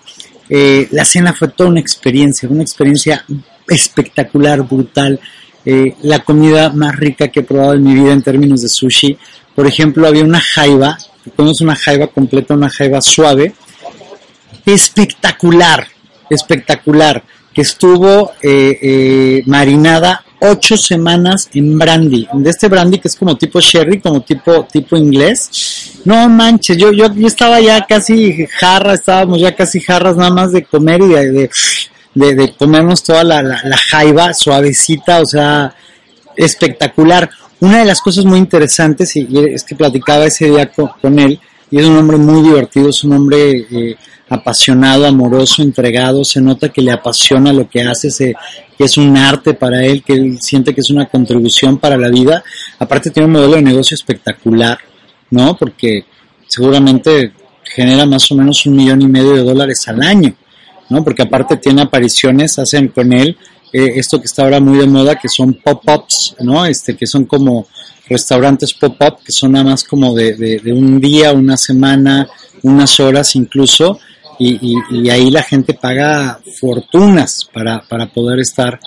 [0.49, 3.25] eh, la cena fue toda una experiencia, una experiencia
[3.67, 5.19] espectacular, brutal,
[5.65, 9.17] eh, la comida más rica que he probado en mi vida en términos de sushi.
[9.55, 13.53] Por ejemplo, había una jaiba, es una jaiba completa, una jaiba suave,
[14.65, 15.87] espectacular,
[16.29, 17.23] espectacular,
[17.53, 23.37] que estuvo eh, eh, marinada ocho semanas en brandy, de este brandy que es como
[23.37, 26.01] tipo sherry, como tipo tipo inglés.
[26.03, 30.51] No manches, yo yo, yo estaba ya casi jarra, estábamos ya casi jarras nada más
[30.51, 31.49] de comer y de,
[32.13, 35.73] de, comernos toda la, la, jaiba suavecita, o sea,
[36.35, 37.29] espectacular.
[37.63, 41.39] Una de las cosas muy interesantes, y es que platicaba ese día con, él,
[41.71, 43.95] y es un hombre muy divertido, es un hombre eh,
[44.27, 48.35] apasionado, amoroso, entregado, se nota que le apasiona lo que hace, se,
[48.77, 52.09] que es un arte para él, que él siente que es una contribución para la
[52.09, 52.43] vida.
[52.79, 54.77] Aparte tiene un modelo de negocio espectacular,
[55.29, 55.55] ¿no?
[55.55, 56.03] Porque
[56.45, 57.31] seguramente
[57.63, 60.35] genera más o menos un millón y medio de dólares al año,
[60.89, 61.01] ¿no?
[61.01, 63.37] Porque aparte tiene apariciones, hacen con él
[63.73, 66.65] eh, esto que está ahora muy de moda, que son pop-ups, ¿no?
[66.65, 67.67] Este, que son como
[68.07, 72.27] restaurantes pop-up, que son nada más como de, un día, una semana,
[72.61, 73.99] unas horas incluso,
[74.39, 78.79] y, ahí la gente paga fortunas para, para poder estar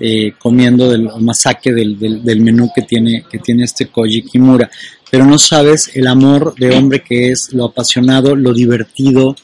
[0.00, 4.68] eh, comiendo del masake del, del, menú que tiene, que tiene este Koji Kimura.
[5.08, 9.36] Pero no sabes el amor de hombre que es, lo apasionado, lo divertido.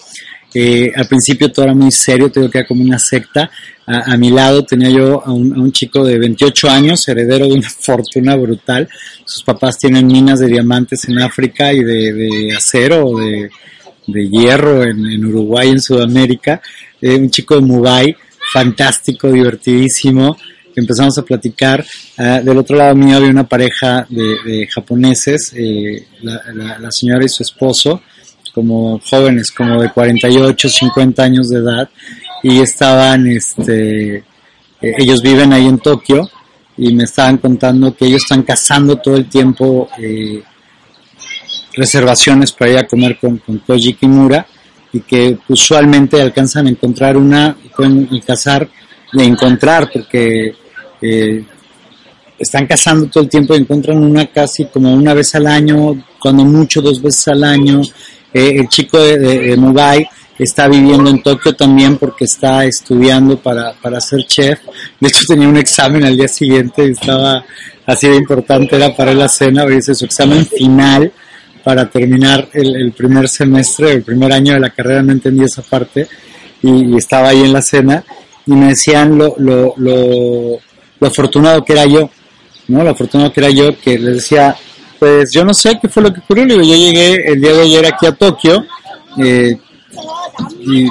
[0.53, 3.51] Eh, al principio todo era muy serio, tengo que era como una secta.
[3.87, 7.55] A, mi lado tenía yo a un, a un, chico de 28 años, heredero de
[7.55, 8.89] una fortuna brutal.
[9.25, 13.51] Sus papás tienen minas de diamantes en África y de, de acero, de,
[14.13, 16.61] de hierro en, Uruguay, en Sudamérica,
[17.01, 18.17] eh, un chico de Mumbai,
[18.53, 20.37] fantástico, divertidísimo.
[20.75, 21.85] Empezamos a platicar.
[22.17, 27.43] Ah, del otro lado mío había una pareja de, japoneses, eh, la, señora y su
[27.43, 28.03] esposo,
[28.55, 31.89] como jóvenes, como de 48, 50 años de edad,
[32.43, 34.25] y estaban, este, eh,
[34.81, 36.29] ellos viven ahí en Tokio,
[36.77, 39.89] y me estaban contando que ellos están cazando todo el tiempo
[41.75, 44.47] reservaciones para ir a comer con, con Koji Kimura
[44.93, 48.69] y que usualmente alcanzan a encontrar una, pueden cazar
[49.13, 50.55] de encontrar porque
[51.01, 51.45] eh,
[52.39, 56.45] están cazando todo el tiempo y encuentran una casi como una vez al año, cuando
[56.45, 57.83] mucho dos veces al año.
[58.33, 60.09] Eh, el chico de, de,
[60.39, 64.61] está viviendo en Tokio también porque está estudiando para, para ser chef.
[64.99, 67.45] De hecho tenía un examen al día siguiente y estaba
[67.85, 71.13] así de importante, era para la cena, su examen final
[71.63, 76.09] para terminar el, primer semestre, el primer año de la carrera, no entendí esa parte
[76.63, 78.05] y, estaba ahí en la cena
[78.47, 82.11] y me decían lo, lo, lo, afortunado que era yo,
[82.69, 82.83] ¿no?
[82.83, 84.57] Lo afortunado que era yo, que les decía,
[85.01, 87.87] pues yo no sé qué fue lo que ocurrió, yo llegué el día de ayer
[87.87, 88.65] aquí a Tokio
[89.19, 89.59] eh,
[90.61, 90.87] y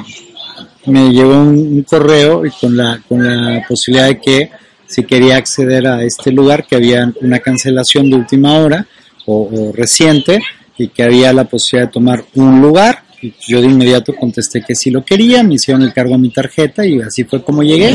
[0.91, 4.51] me llegó un, correo y con la, con la posibilidad de que
[4.85, 8.85] si quería acceder a este lugar, que había una cancelación de última hora
[9.27, 10.41] o reciente,
[10.79, 13.03] y que había la posibilidad de tomar un lugar.
[13.45, 16.85] Yo de inmediato contesté que sí lo quería, me hicieron el cargo a mi tarjeta
[16.85, 17.93] y así fue como llegué.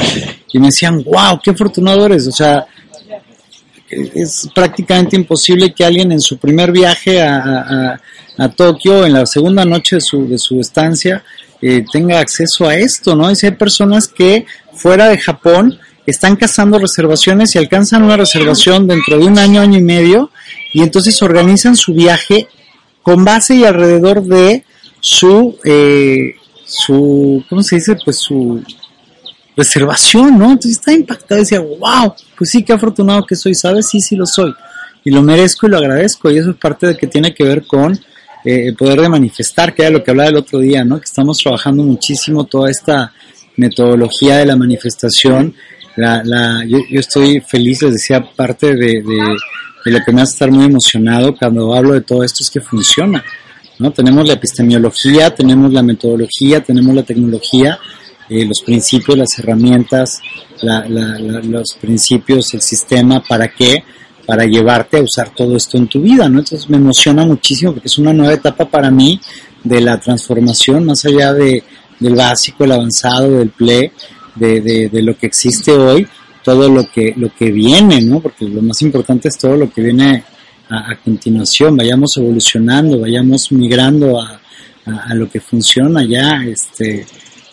[0.52, 2.26] Y me decían, wow, qué afortunado eres.
[2.26, 2.66] O sea,
[3.89, 8.01] es prácticamente imposible que alguien en su primer viaje a,
[8.37, 11.24] a, Tokio, en la segunda noche de su, de su estancia,
[11.62, 13.30] eh, tenga acceso a esto, ¿no?
[13.30, 18.87] Y si hay personas que fuera de Japón están cazando reservaciones y alcanzan una reservación
[18.87, 20.30] dentro de un año, año y medio,
[20.72, 22.49] y entonces organizan su viaje
[23.03, 24.64] con base y alrededor de
[25.01, 27.97] su, eh, su, ¿cómo se dice?
[28.05, 28.62] Pues su
[29.57, 30.52] reservación, ¿no?
[30.52, 33.88] Entonces está impactado y decía, wow, pues sí, qué afortunado que soy, ¿sabes?
[33.88, 34.55] Sí, sí lo soy.
[35.05, 36.30] Y lo merezco y lo agradezco.
[36.30, 37.92] Y eso es parte de que tiene que ver con
[38.44, 40.98] eh, el poder de manifestar, que era lo que hablaba el otro día, ¿no?
[40.98, 43.12] Que estamos trabajando muchísimo toda esta
[43.57, 45.55] metodología de la manifestación.
[45.96, 49.02] La, la, yo, yo estoy feliz, les decía, parte de
[49.84, 52.61] y lo que me hace estar muy emocionado cuando hablo de todo esto es que
[52.61, 53.22] funciona.
[53.78, 53.92] ¿no?
[53.92, 57.78] Tenemos la epistemología, tenemos la metodología, tenemos la tecnología,
[58.29, 60.20] eh, los principios, las herramientas,
[60.62, 63.85] los principios, el sistema, ¿para qué?
[64.27, 66.39] Para llevarte a usar todo esto en tu vida, ¿no?
[66.39, 69.20] Entonces me emociona muchísimo porque es una nueva etapa para mí
[69.62, 71.62] de la transformación, más allá de,
[72.01, 73.91] del básico, el avanzado, del play,
[74.35, 76.07] de, de, de lo que existe hoy,
[76.43, 78.20] todo lo que, lo que viene, ¿no?
[78.20, 80.25] Porque lo más importante es todo lo que viene
[80.68, 84.41] a, continuación, vayamos evolucionando, vayamos migrando a,
[84.87, 87.07] a, lo que funciona ya, este,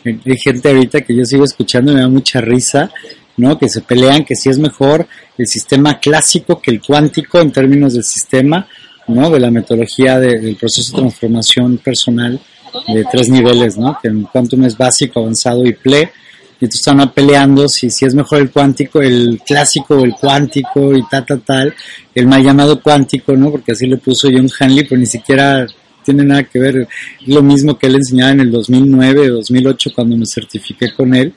[0.06, 2.92] hay gente ahorita que yo sigo escuchando y me da mucha risa,
[3.38, 3.58] ¿no?
[3.58, 7.94] Que se pelean que si es mejor el sistema clásico que el cuántico en términos
[7.94, 8.68] del sistema,
[9.08, 9.30] ¿no?
[9.30, 12.40] De la metodología del proceso de transformación personal
[12.88, 13.98] de tres niveles, ¿no?
[14.02, 16.12] Que en Quantum es básico, avanzado y ple.
[16.60, 20.96] Y entonces están peleando si, si es mejor el cuántico, el clásico o el cuántico
[20.96, 21.76] y tal, tal, tal.
[22.14, 23.52] El mal llamado cuántico, ¿no?
[23.52, 25.66] Porque así le puso John Hanley, pero ni siquiera
[26.04, 26.88] tiene nada que ver.
[27.28, 31.34] Lo mismo que él enseñaba en el 2009, 2008 cuando me certifiqué con él.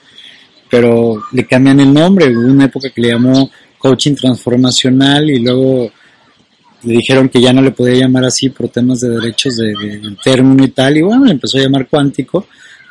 [0.70, 2.36] Pero le cambian el nombre.
[2.36, 5.90] Hubo una época que le llamó coaching transformacional y luego
[6.84, 9.74] le dijeron que ya no le podía llamar así por temas de derechos de,
[10.22, 12.46] término y tal, y bueno, le empezó a llamar cuántico,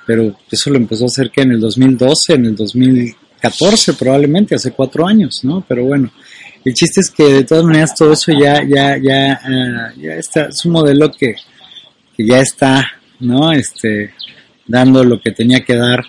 [0.05, 4.71] pero eso lo empezó a hacer que en el 2012, en el 2014 probablemente, hace
[4.71, 5.63] cuatro años, ¿no?
[5.67, 6.11] Pero bueno,
[6.65, 10.45] el chiste es que de todas maneras todo eso ya, ya, ya, uh, ya está,
[10.45, 11.36] es un modelo que,
[12.16, 12.86] que, ya está,
[13.20, 13.51] ¿no?
[13.51, 14.14] Este,
[14.68, 16.03] dando lo que tenía que dar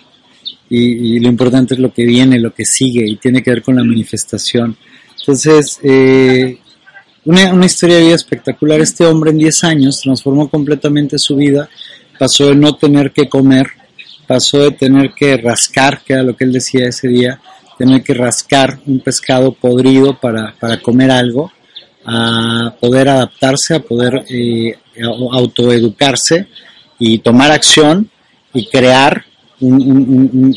[0.68, 3.76] y, lo importante es lo que viene, lo que sigue y tiene que ver con
[3.76, 4.76] la manifestación.
[5.20, 6.58] Entonces, eh,
[7.24, 8.80] una, una, historia de vida espectacular.
[8.80, 11.68] Este hombre en 10 años transformó completamente su vida,
[12.18, 13.68] pasó de no tener que comer,
[14.26, 17.40] pasó de tener que rascar, que era lo que él decía ese día,
[17.78, 21.50] tener que rascar un pescado podrido para, para comer algo,
[22.06, 24.76] a poder adaptarse, a poder eh,
[25.32, 26.46] autoeducarse
[26.98, 28.10] y tomar acción
[28.52, 29.24] y crear
[29.60, 30.52] un,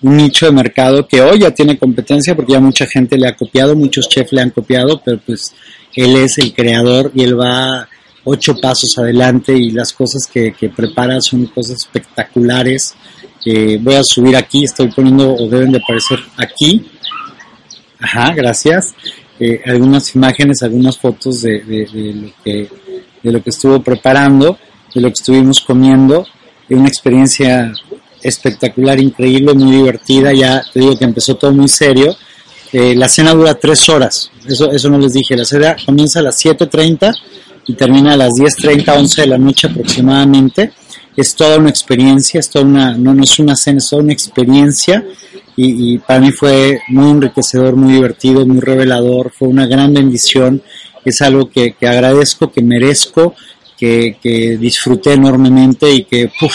[0.00, 3.74] nicho de mercado que hoy ya tiene competencia porque ya mucha gente le ha copiado,
[3.74, 5.54] muchos chefs le han copiado, pero pues
[5.94, 7.88] él es el creador y él va
[8.24, 12.94] ocho pasos adelante y las cosas que, que prepara son cosas espectaculares.
[13.44, 16.86] Eh, voy a subir aquí, estoy poniendo o deben de aparecer aquí.
[18.00, 18.94] Ajá, gracias.
[19.40, 22.68] Eh, algunas imágenes, algunas fotos de, de, lo que,
[23.22, 24.58] de lo que estuvo preparando,
[24.94, 26.26] de lo que estuvimos comiendo.
[26.70, 27.72] Una experiencia
[28.22, 30.32] espectacular, increíble, muy divertida.
[30.32, 32.16] Ya te digo que empezó todo muy serio.
[32.72, 35.36] Eh, la cena dura tres horas, eso, eso no les dije.
[35.36, 37.14] La cena comienza a las 7.30
[37.66, 40.72] y termina a las 10.30, 11 de la noche aproximadamente.
[41.18, 44.12] Es toda una experiencia, es toda una, no, no es una cena, es toda una
[44.12, 45.04] experiencia.
[45.56, 50.62] Y, para mí fue muy enriquecedor, muy divertido, muy revelador, fue una gran bendición.
[51.04, 53.34] Es algo que, que agradezco, que merezco,
[53.76, 56.54] que, que disfruté enormemente y que, puff,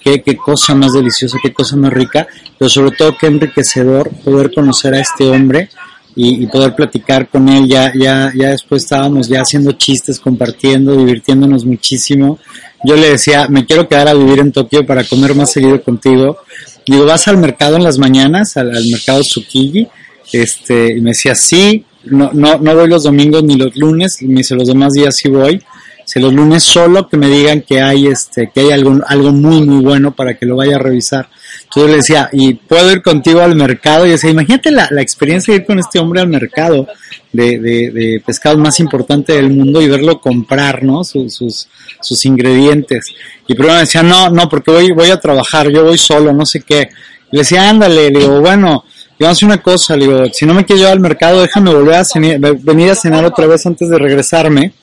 [0.00, 2.26] qué, qué cosa más deliciosa, qué cosa más rica,
[2.58, 5.68] pero sobre todo qué enriquecedor poder conocer a este hombre
[6.14, 7.66] y, poder platicar con él.
[7.68, 12.38] Ya, ya, ya después estábamos ya haciendo chistes, compartiendo, divirtiéndonos muchísimo.
[12.84, 16.38] Yo le decía, me quiero quedar a vivir en Tokio para comer más seguido contigo.
[16.86, 19.86] Digo, ¿vas al mercado en las mañanas, al, al mercado Tsukiji?
[20.32, 24.26] Este, y me decía, sí, no, no, no voy los domingos ni los lunes, y
[24.26, 25.62] me dice, los demás días sí voy
[26.04, 29.62] si los lunes solo que me digan que hay este que hay algo, algo muy
[29.62, 31.28] muy bueno para que lo vaya a revisar.
[31.74, 35.54] Entonces le decía, y puedo ir contigo al mercado, y decía, imagínate la, la experiencia
[35.54, 36.86] de ir con este hombre al mercado
[37.32, 41.02] de, de, pescado más importante del mundo y verlo comprar, ¿no?
[41.02, 41.66] Sus,
[41.98, 43.06] sus, ingredientes.
[43.48, 46.44] Y primero me decía, no, no, porque voy, voy a trabajar, yo voy solo, no
[46.44, 46.90] sé qué.
[47.30, 48.84] Le decía, ándale, le digo, bueno,
[49.18, 51.94] yo hacer una cosa, le digo, si no me quiero llevar al mercado, déjame volver
[51.94, 54.74] a cenar, venir a cenar otra vez antes de regresarme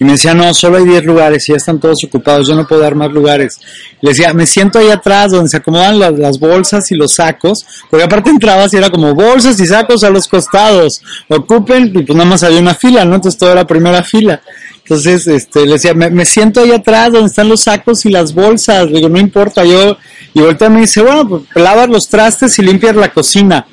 [0.00, 2.66] y me decía, no, solo hay 10 lugares y ya están todos ocupados, yo no
[2.66, 3.58] puedo dar más lugares.
[4.00, 8.04] Le decía, me siento ahí atrás donde se acomodan las, bolsas y los sacos, porque
[8.04, 12.30] aparte entrabas y era como bolsas y sacos a los costados, ocupen, y pues nada
[12.30, 13.16] más había una fila, ¿no?
[13.16, 14.40] Entonces toda la primera fila.
[14.78, 18.32] Entonces, este, le decía, me, me siento ahí atrás donde están los sacos y las
[18.32, 19.98] bolsas, le digo, no importa, yo,
[20.32, 23.66] y voltea me dice, bueno, pues lavas los trastes y limpias la cocina.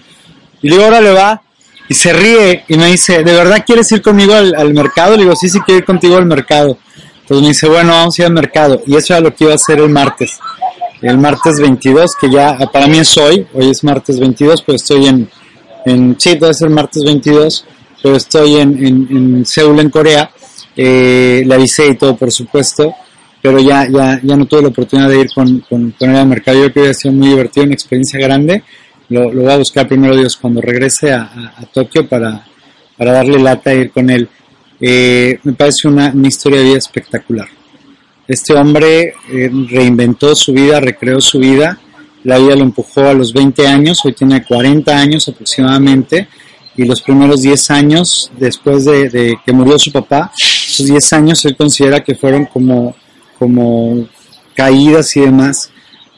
[0.61, 1.41] Y le digo, ahora le va,
[1.87, 5.15] y se ríe y me dice, ¿de verdad quieres ir conmigo al, al, mercado?
[5.15, 6.77] Le digo, sí, sí quiero ir contigo al mercado.
[7.21, 8.81] Entonces me dice, bueno, vamos a ir al mercado.
[8.87, 10.39] Y eso era lo que iba a hacer el martes.
[11.01, 15.07] El martes 22, que ya para mí es hoy, hoy es martes 22, pero estoy
[15.07, 15.29] en,
[15.85, 17.65] en sí, debe ser martes 22,
[18.01, 20.31] pero estoy en, en, en Seúl, en Corea.
[20.75, 22.93] Eh, le avisé y todo, por supuesto,
[23.41, 26.57] pero ya, ya, ya no tuve la oportunidad de ir con, con, con al mercado.
[26.57, 28.63] Yo creo que hubiera sido muy divertido, una experiencia grande
[29.09, 32.45] lo, lo voy a buscar primero Dios cuando regrese a, a, a Tokio para,
[32.97, 34.27] para, darle lata e ir con él.
[34.79, 37.47] Eh, me parece una, una, historia de vida espectacular.
[38.27, 41.79] Este hombre eh, reinventó su vida, recreó su vida,
[42.23, 46.27] la vida lo empujó a los 20 años, hoy tiene 40 años aproximadamente,
[46.75, 51.45] y los primeros 10 años después de, de que murió su papá, esos 10 años
[51.45, 52.95] él considera que fueron como,
[53.37, 54.07] como
[54.55, 55.69] caídas y demás,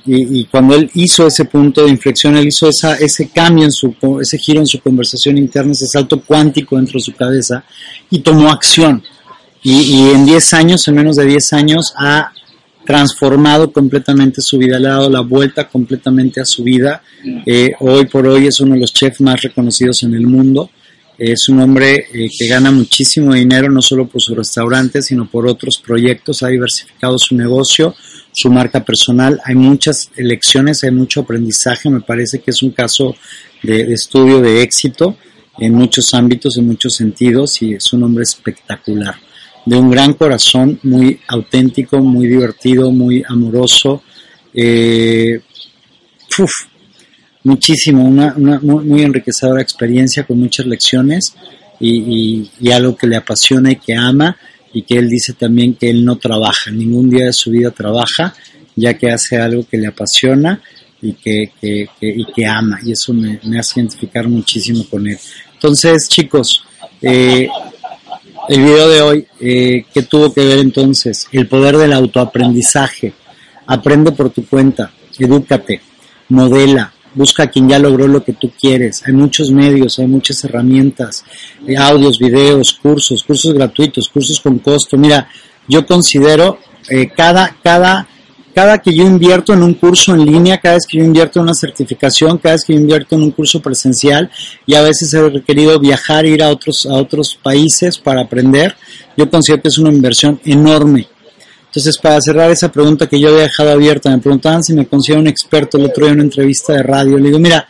[0.08, 3.72] y, y, cuando él hizo ese punto de inflexión, él hizo esa, ese cambio en
[3.72, 7.64] su, ese giro en su conversación interna, ese salto cuántico dentro de su cabeza
[8.10, 9.04] y tomó acción.
[9.62, 12.32] Y, y en 10 años, en menos de 10 años, ha
[12.88, 17.02] transformado completamente su vida, le ha dado la vuelta completamente a su vida.
[17.46, 20.70] Eh, hoy por hoy es uno de los chefs más reconocidos en el mundo.
[21.18, 25.48] Es un hombre eh, que gana muchísimo dinero, no solo por su restaurante, sino por
[25.48, 26.44] otros proyectos.
[26.44, 27.96] Ha diversificado su negocio,
[28.32, 29.40] su marca personal.
[29.44, 31.90] Hay muchas lecciones, hay mucho aprendizaje.
[31.90, 33.16] Me parece que es un caso
[33.64, 35.18] de, estudio de éxito
[35.58, 39.16] en muchos ámbitos, en muchos sentidos, y es un hombre espectacular
[39.68, 44.02] de un gran corazón, muy auténtico, muy divertido, muy amoroso.
[44.54, 45.42] Eh,
[47.48, 51.34] muchísimo, una, muy, enriquecedora experiencia con muchas lecciones
[51.80, 54.38] y, algo que le apasiona y que ama
[54.74, 58.36] y que él dice también que él no trabaja, ningún día de su vida trabaja,
[58.76, 60.62] ya que hace algo que le apasiona
[61.02, 61.52] y que,
[62.02, 65.18] y que ama y eso me, hace identificar muchísimo con él.
[65.54, 66.64] Entonces, chicos,
[67.02, 67.48] eh,
[68.50, 71.28] el video de hoy, eh, ¿qué tuvo que ver entonces?
[71.32, 73.14] El poder del autoaprendizaje.
[73.66, 75.82] Aprende por tu cuenta, edúcate,
[76.30, 79.04] modela, busca a quien ya logró lo que tú quieres.
[79.06, 81.26] Hay muchos medios, hay muchas herramientas,
[81.68, 84.98] eh, audios, videos, cursos, cursos gratuitos, cursos con costo.
[84.98, 85.28] Mira,
[85.68, 86.60] yo considero
[86.90, 88.08] eh, cada, cada
[88.58, 91.44] cada que yo invierto en un curso en línea, cada vez que yo invierto en
[91.44, 94.32] una certificación, cada vez que yo invierto en un curso presencial
[94.66, 98.76] y a veces he requerido viajar, ir a otros, a otros países para aprender,
[99.16, 101.08] yo considero que es una inversión enorme.
[101.68, 105.22] Entonces, para cerrar esa pregunta que yo había dejado abierta, me preguntaban si me considero
[105.22, 107.18] un experto el otro día en una entrevista de radio.
[107.18, 107.68] Le digo, mira,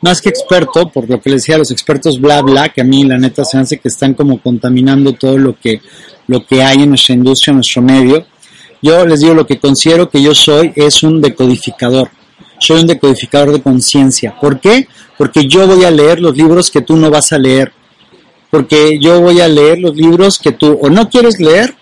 [0.00, 3.04] más que experto, por lo que les decía, los expertos bla bla, que a mí
[3.04, 5.80] la neta se hace que están como contaminando todo lo que,
[6.26, 8.24] lo que hay en nuestra industria, en nuestro medio
[8.82, 12.10] yo les digo lo que considero que yo soy es un decodificador.
[12.58, 14.34] Soy un decodificador de conciencia.
[14.40, 14.88] ¿Por qué?
[15.18, 17.72] Porque yo voy a leer los libros que tú no vas a leer.
[18.50, 21.74] Porque yo voy a leer los libros que tú o no quieres leer,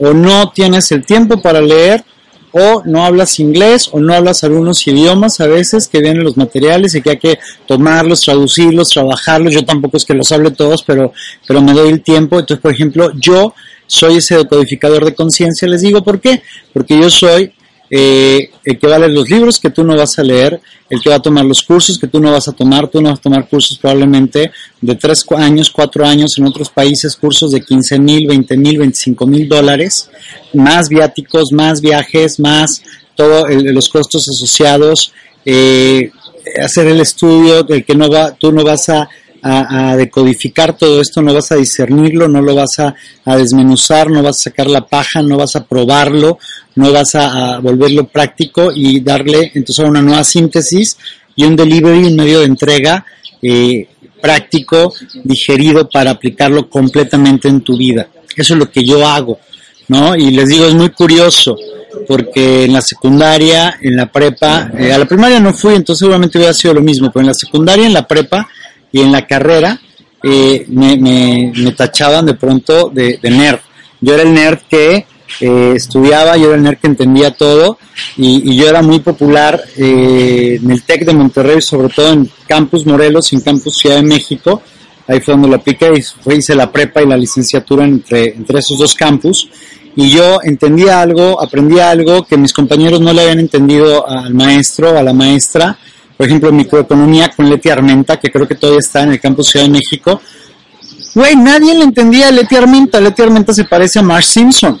[0.00, 2.04] o no tienes el tiempo para leer,
[2.52, 6.94] o no hablas inglés, o no hablas algunos idiomas a veces que vienen los materiales
[6.94, 9.54] y que hay que tomarlos, traducirlos, trabajarlos.
[9.54, 11.12] Yo tampoco es que los hable todos, pero,
[11.46, 12.40] pero me doy el tiempo.
[12.40, 13.54] Entonces, por ejemplo, yo
[13.86, 15.68] soy ese decodificador de conciencia.
[15.68, 16.42] Les digo por qué.
[16.72, 17.52] Porque yo soy
[17.90, 21.00] eh, el que va a leer los libros que tú no vas a leer, el
[21.00, 22.88] que va a tomar los cursos que tú no vas a tomar.
[22.88, 27.16] Tú no vas a tomar cursos probablemente de 3 años, 4 años en otros países,
[27.16, 30.08] cursos de 15 mil, 20 mil, 25 mil dólares,
[30.54, 32.82] más viáticos, más viajes, más
[33.16, 35.12] todos los costos asociados.
[35.44, 36.10] Eh,
[36.62, 39.08] hacer el estudio del que no va, tú no vas a
[39.42, 42.94] a, decodificar todo esto, no vas a discernirlo, no lo vas a,
[43.36, 46.38] desmenuzar, no vas a sacar la paja, no vas a probarlo,
[46.74, 50.96] no vas a, volverlo práctico y darle entonces una nueva síntesis
[51.36, 53.04] y un delivery, un medio de entrega
[53.42, 53.88] eh,
[54.20, 54.92] práctico,
[55.24, 58.08] digerido para aplicarlo completamente en tu vida.
[58.36, 59.38] Eso es lo que yo hago,
[59.88, 60.14] ¿no?
[60.14, 61.56] Y les digo, es muy curioso
[62.06, 66.38] porque en la secundaria, en la prepa, eh, a la primaria no fui, entonces seguramente
[66.38, 68.48] hubiera sido lo mismo, pero en la secundaria, en la prepa,
[68.92, 69.80] y en la carrera
[70.22, 73.60] eh, me, me, tachaban de pronto de, nerd.
[74.00, 75.06] Yo era el nerd que
[75.40, 77.78] eh, estudiaba, yo era el nerd que entendía todo
[78.16, 82.84] y, yo era muy popular eh, en el TEC de Monterrey, sobre todo en Campus
[82.84, 84.62] Morelos y en Campus Ciudad de México.
[85.06, 88.78] Ahí fue donde la apliqué y hice la prepa y la licenciatura entre, entre esos
[88.78, 89.48] dos campus.
[89.96, 94.96] Y yo entendía algo, aprendía algo que mis compañeros no le habían entendido al maestro,
[94.96, 95.78] a la maestra,
[96.20, 99.64] por ejemplo, microeconomía con Leti Armenta, que creo que todavía está en el campus Ciudad
[99.64, 100.20] de México.
[101.14, 103.00] Güey, nadie le entendía a Leti Armenta.
[103.00, 104.78] Leti Armenta se parece a Marsh Simpson.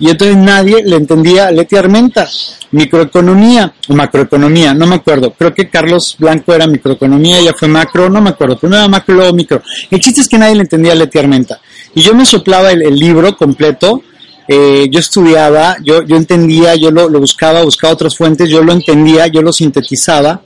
[0.00, 2.28] Y entonces nadie le entendía Leti Armenta.
[2.72, 5.32] Microeconomía o macroeconomía, no me acuerdo.
[5.38, 8.58] Creo que Carlos Blanco era microeconomía, ya fue macro, no me acuerdo.
[8.58, 9.62] Primero macro, luego micro.
[9.92, 11.60] El chiste es que nadie le entendía a Leti Armenta.
[11.94, 14.02] Y yo me soplaba el libro completo
[14.52, 19.28] eh, yo estudiaba, yo, yo entendía, yo lo, buscaba, buscaba otras fuentes, yo lo entendía,
[19.28, 20.42] yo lo sintetizaba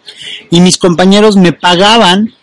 [0.51, 2.35] y mis compañeros me pagaban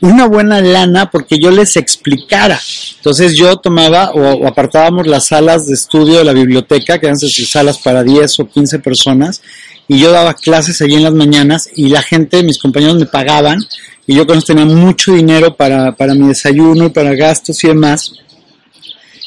[0.00, 2.58] una buena lana porque yo les explicara.
[2.96, 7.76] Entonces yo tomaba o, apartábamos las salas de estudio de la biblioteca, que eran salas
[7.76, 9.42] para 10 o 15 personas,
[9.86, 13.58] y yo daba clases allí en las mañanas y la gente, mis compañeros me pagaban
[14.06, 17.68] y yo con eso tenía mucho dinero para, para mi desayuno y para gastos y
[17.68, 18.14] demás.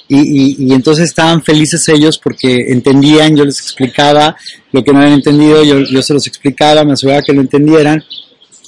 [0.07, 4.35] Y, y, entonces estaban felices ellos porque entendían, yo les explicaba
[4.71, 8.03] lo que no habían entendido, yo, yo se los explicaba, me aseguraba que lo entendieran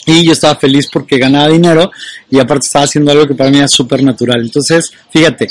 [0.05, 1.91] y yo estaba feliz porque ganaba dinero
[2.29, 4.41] y aparte estaba haciendo algo que para mí era súper natural.
[4.41, 5.47] Entonces, fíjate,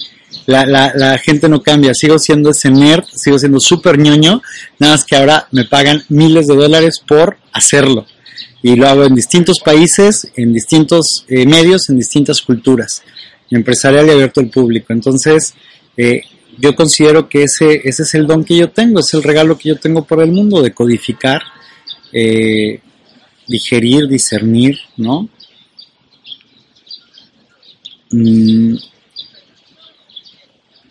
[0.46, 4.42] la, la, la, gente no cambia, sigo siendo ese nerd, sigo siendo súper ñoño,
[4.78, 8.06] nada más que ahora me pagan miles de dólares por hacerlo.
[8.62, 13.02] Y lo hago en distintos países, en distintos eh, medios, en distintas culturas,
[13.50, 14.92] empresarial y abierto al público.
[14.92, 15.54] Entonces,
[15.96, 16.22] eh,
[16.58, 19.70] yo considero que ese, ese es el don que yo tengo, es el regalo que
[19.70, 21.42] yo tengo por el mundo, de codificar,
[22.12, 22.80] eh,
[23.46, 25.28] digerir, discernir, ¿no?
[28.10, 28.76] Mm,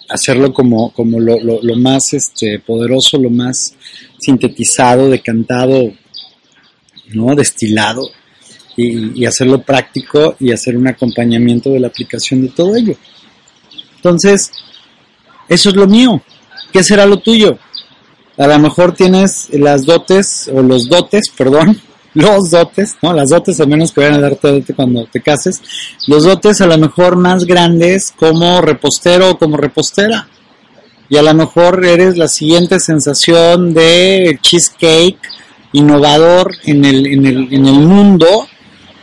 [0.10, 3.76] hacerlo como, como lo, lo, más este, poderoso, lo más
[4.20, 5.94] sintetizado, decantado,
[7.14, 7.36] ¿no?
[7.36, 8.10] destilado,
[8.76, 12.96] y, hacerlo práctico y hacer un acompañamiento de la aplicación de todo ello.
[13.98, 14.52] Entonces,
[15.48, 16.22] eso es lo mío.
[16.72, 17.58] ¿Qué será lo tuyo?
[18.38, 21.80] A lo mejor tienes las dotes, o los dotes, perdón,
[22.14, 23.14] los dotes, ¿no?
[23.14, 25.62] Las dotes, al menos que vayan a darte dote cuando te cases.
[26.08, 30.28] Los dotes a lo mejor más grandes como repostero o como repostera.
[31.10, 35.20] Y a lo mejor eres la siguiente sensación de cheesecake
[35.74, 38.48] innovador en el, en el, en el mundo,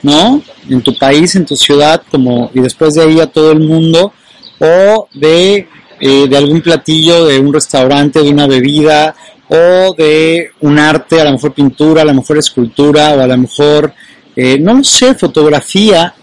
[0.03, 0.43] ¿no?
[0.69, 4.13] En tu país, en tu ciudad, como, y después de ahí a todo el mundo,
[4.59, 5.69] o de,
[6.01, 9.15] eh, de algún platillo, de un restaurante, de una bebida,
[9.49, 13.37] o de un arte, a lo mejor pintura, a lo mejor escultura, o a lo
[13.37, 13.93] mejor,
[14.37, 16.15] eh, no sé, fotografía,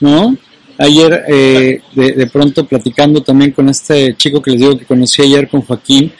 [0.00, 0.36] ¿no?
[0.78, 5.22] Ayer, eh, de, de, pronto, platicando también con este chico que les digo que conocí
[5.22, 6.12] ayer con Joaquín,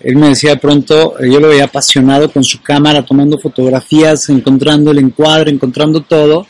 [0.00, 4.28] él me decía de pronto, eh, yo lo veía apasionado con su cámara, tomando fotografías,
[4.28, 6.46] encontrando el encuadre, encontrando todo,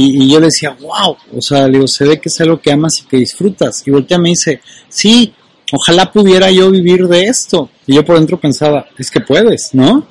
[0.00, 2.70] y, yo le decía, wow, o sea, le digo, se ve que es algo que
[2.70, 5.32] amas y que disfrutas, y voltea me dice, sí,
[5.72, 7.70] ojalá pudiera yo vivir de esto.
[7.86, 10.06] Y yo por dentro pensaba, es que puedes, ¿no?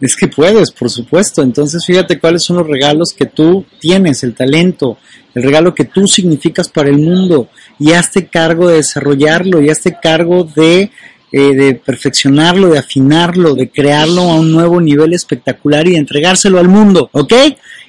[0.00, 1.42] Es que puedes, por supuesto.
[1.42, 4.98] Entonces fíjate cuáles son los regalos que tú tienes, el talento,
[5.34, 7.48] el regalo que tú significas para el mundo
[7.78, 10.90] y hazte cargo de desarrollarlo y hazte cargo de,
[11.32, 16.58] eh, de perfeccionarlo, de afinarlo, de crearlo a un nuevo nivel espectacular y de entregárselo
[16.58, 17.32] al mundo, ¿ok?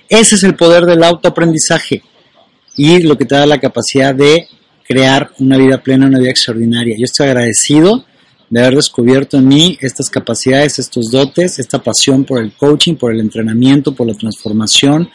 [0.09, 2.01] Ese es el poder del autoaprendizaje
[2.75, 4.47] y lo que te da la capacidad de
[4.87, 6.95] crear una vida plena, una vida extraordinaria.
[6.97, 8.05] Yo estoy agradecido
[8.49, 13.11] de haber descubierto en mí estas capacidades, estos dotes, esta pasión por el coaching, por
[13.11, 15.09] el entrenamiento, por la transformación,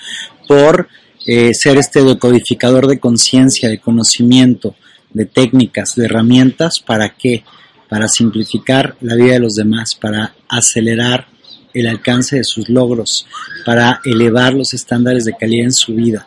[0.46, 0.88] por
[1.26, 4.74] eh, ser este decodificador de conciencia, de conocimiento,
[5.14, 7.44] de técnicas, de herramientas, ¿para qué?
[7.88, 11.28] Para simplificar la vida de los demás, para acelerar
[11.74, 13.26] el alcance de sus logros,
[13.64, 16.26] para elevar los estándares de calidad en su vida.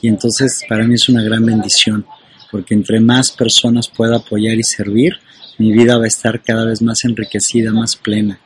[0.00, 2.04] Y entonces para mí es una gran bendición
[2.50, 5.14] porque entre más personas pueda apoyar y servir,
[5.58, 8.38] mi vida va a estar cada vez más enriquecida, más plena.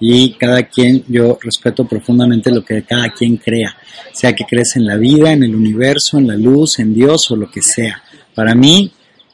[0.00, 3.76] Y cada quien, yo respeto profundamente lo que cada quien crea,
[4.12, 7.36] sea que crees en la vida, en el universo, en la luz, en Dios o
[7.36, 8.02] lo que sea.
[8.34, 8.92] Para mí,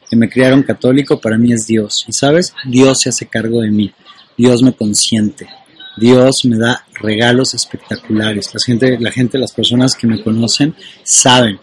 [0.08, 2.04] que me criaron católico, para mí es Dios.
[2.08, 3.92] Y sabes, Dios se hace cargo de mí,
[4.38, 5.48] Dios me consiente,
[5.96, 8.52] Dios me da regalos espectaculares.
[8.52, 11.58] La gente, la gente las personas que me conocen saben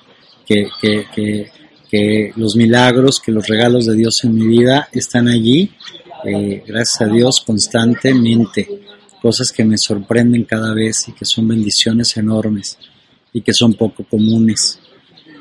[0.45, 5.71] que, los milagros, que los regalos de Dios en mi vida están allí,
[6.23, 8.67] eh, gracias a Dios, constantemente.
[9.21, 12.77] Cosas que me sorprenden cada vez y que son bendiciones enormes
[13.33, 14.79] y que son poco comunes.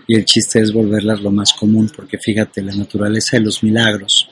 [0.06, 4.28] Y el chiste es volverlas lo más común, porque fíjate, la naturaleza de los milagros.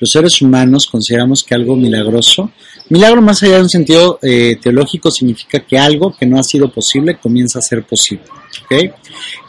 [0.00, 2.52] Los seres humanos consideramos que algo milagroso,
[2.88, 6.70] milagro más allá de un sentido eh, teológico, significa que algo que no ha sido
[6.70, 8.24] posible comienza a ser posible.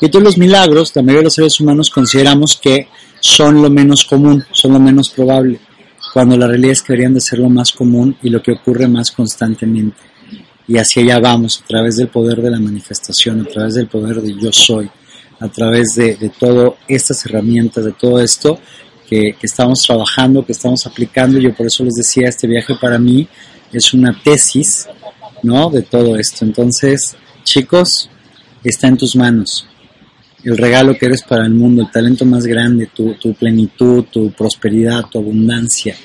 [0.02, 2.88] Y todos los milagros, la mayoría de los seres humanos consideramos que
[3.20, 5.60] son lo menos común, son lo menos probable,
[6.14, 8.88] cuando la realidad es que deberían de ser lo más común y lo que ocurre
[8.88, 9.98] más constantemente.
[10.68, 14.22] Y hacia allá vamos, a través del poder de la manifestación, a través del poder
[14.22, 14.90] de yo soy,
[15.40, 18.60] a través de, de todas estas herramientas, de todo esto
[19.10, 21.40] que, estamos trabajando, que estamos aplicando.
[21.40, 23.28] Yo por eso les decía, este viaje para mí
[23.74, 24.88] es una tesis,
[25.42, 25.70] ¿no?
[25.70, 26.46] De todo esto.
[26.46, 28.10] Entonces, chicos,
[28.64, 29.68] está en tus manos.
[30.44, 35.06] El regalo que eres para el mundo, el talento más grande, tu plenitud, tu prosperidad,
[35.12, 35.96] tu abundancia,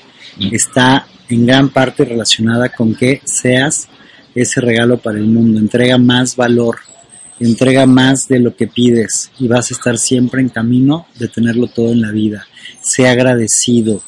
[0.50, 3.88] está en gran parte relacionada con que seas
[4.34, 5.60] ese regalo para el mundo.
[5.60, 6.78] Entrega más valor,
[7.40, 11.66] entrega más de lo que pides y vas a estar siempre en camino de tenerlo
[11.68, 12.46] todo en la vida.
[12.80, 14.02] Sea agradecido.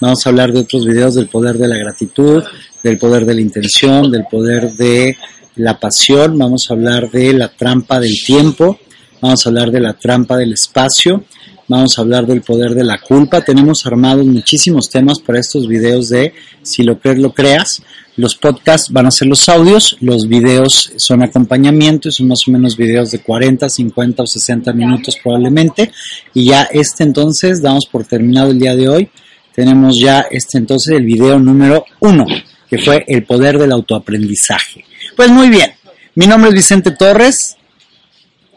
[0.00, 2.42] Vamos a hablar de otros videos del poder de la gratitud,
[2.82, 5.16] del poder de la intención, del poder de
[5.56, 8.78] la pasión, vamos a hablar de la trampa del tiempo,
[9.20, 11.24] vamos a hablar de la trampa del espacio,
[11.68, 13.42] vamos a hablar del poder de la culpa.
[13.42, 17.82] Tenemos armados muchísimos temas para estos videos de Si lo crees, lo creas.
[18.16, 22.76] Los podcasts van a ser los audios, los videos son acompañamiento, son más o menos
[22.76, 25.90] videos de 40, 50 o 60 minutos probablemente.
[26.34, 29.10] Y ya este entonces, damos por terminado el día de hoy.
[29.54, 32.26] Tenemos ya este entonces el video número uno,
[32.68, 34.84] que fue el poder del autoaprendizaje.
[35.16, 35.72] Pues muy bien,
[36.14, 37.56] mi nombre es Vicente Torres.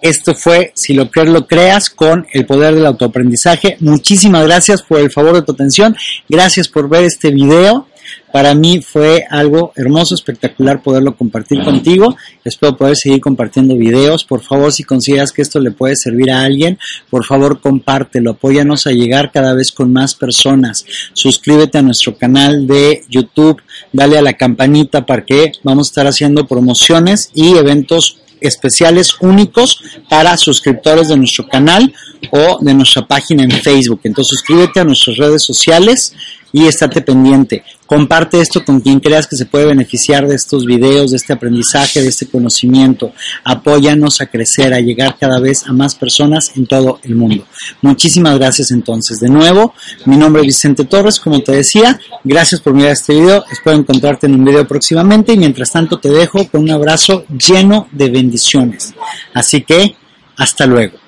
[0.02, 3.78] Esto fue Si lo crees, lo creas con el poder del autoaprendizaje.
[3.80, 5.96] Muchísimas gracias por el favor de tu atención.
[6.28, 7.88] Gracias por ver este video.
[8.36, 12.18] Para mí fue algo hermoso, espectacular poderlo compartir contigo.
[12.44, 14.26] Espero poder seguir compartiendo videos.
[14.26, 16.78] Por favor, si consideras que esto le puede servir a alguien,
[17.10, 18.32] por favor compártelo.
[18.32, 20.86] Apóyanos a llegar cada vez con más personas.
[21.14, 23.62] Suscríbete a nuestro canal de YouTube.
[23.94, 29.82] Dale a la campanita para que vamos a estar haciendo promociones y eventos especiales únicos
[30.10, 31.94] para suscriptores de nuestro canal
[32.32, 34.02] o de nuestra página en Facebook.
[34.04, 36.14] Entonces suscríbete a nuestras redes sociales
[36.56, 37.66] y estate pendiente.
[37.86, 42.02] Comparte esto con quien creas que se puede beneficiar de estos videos, de este aprendizaje,
[42.02, 43.12] de este conocimiento.
[43.44, 47.46] Apóyanos a crecer, a llegar cada vez a más personas en todo el mundo.
[47.82, 49.20] Muchísimas gracias entonces.
[49.20, 49.74] De nuevo,
[50.06, 52.00] mi nombre es Vicente Torres, como te decía.
[52.24, 53.44] Gracias por mirar este video.
[53.52, 57.90] Espero encontrarte en un video próximamente y mientras tanto te dejo con un abrazo lleno
[57.92, 58.94] de bendiciones.
[59.34, 59.98] Así que,
[60.38, 61.05] hasta luego.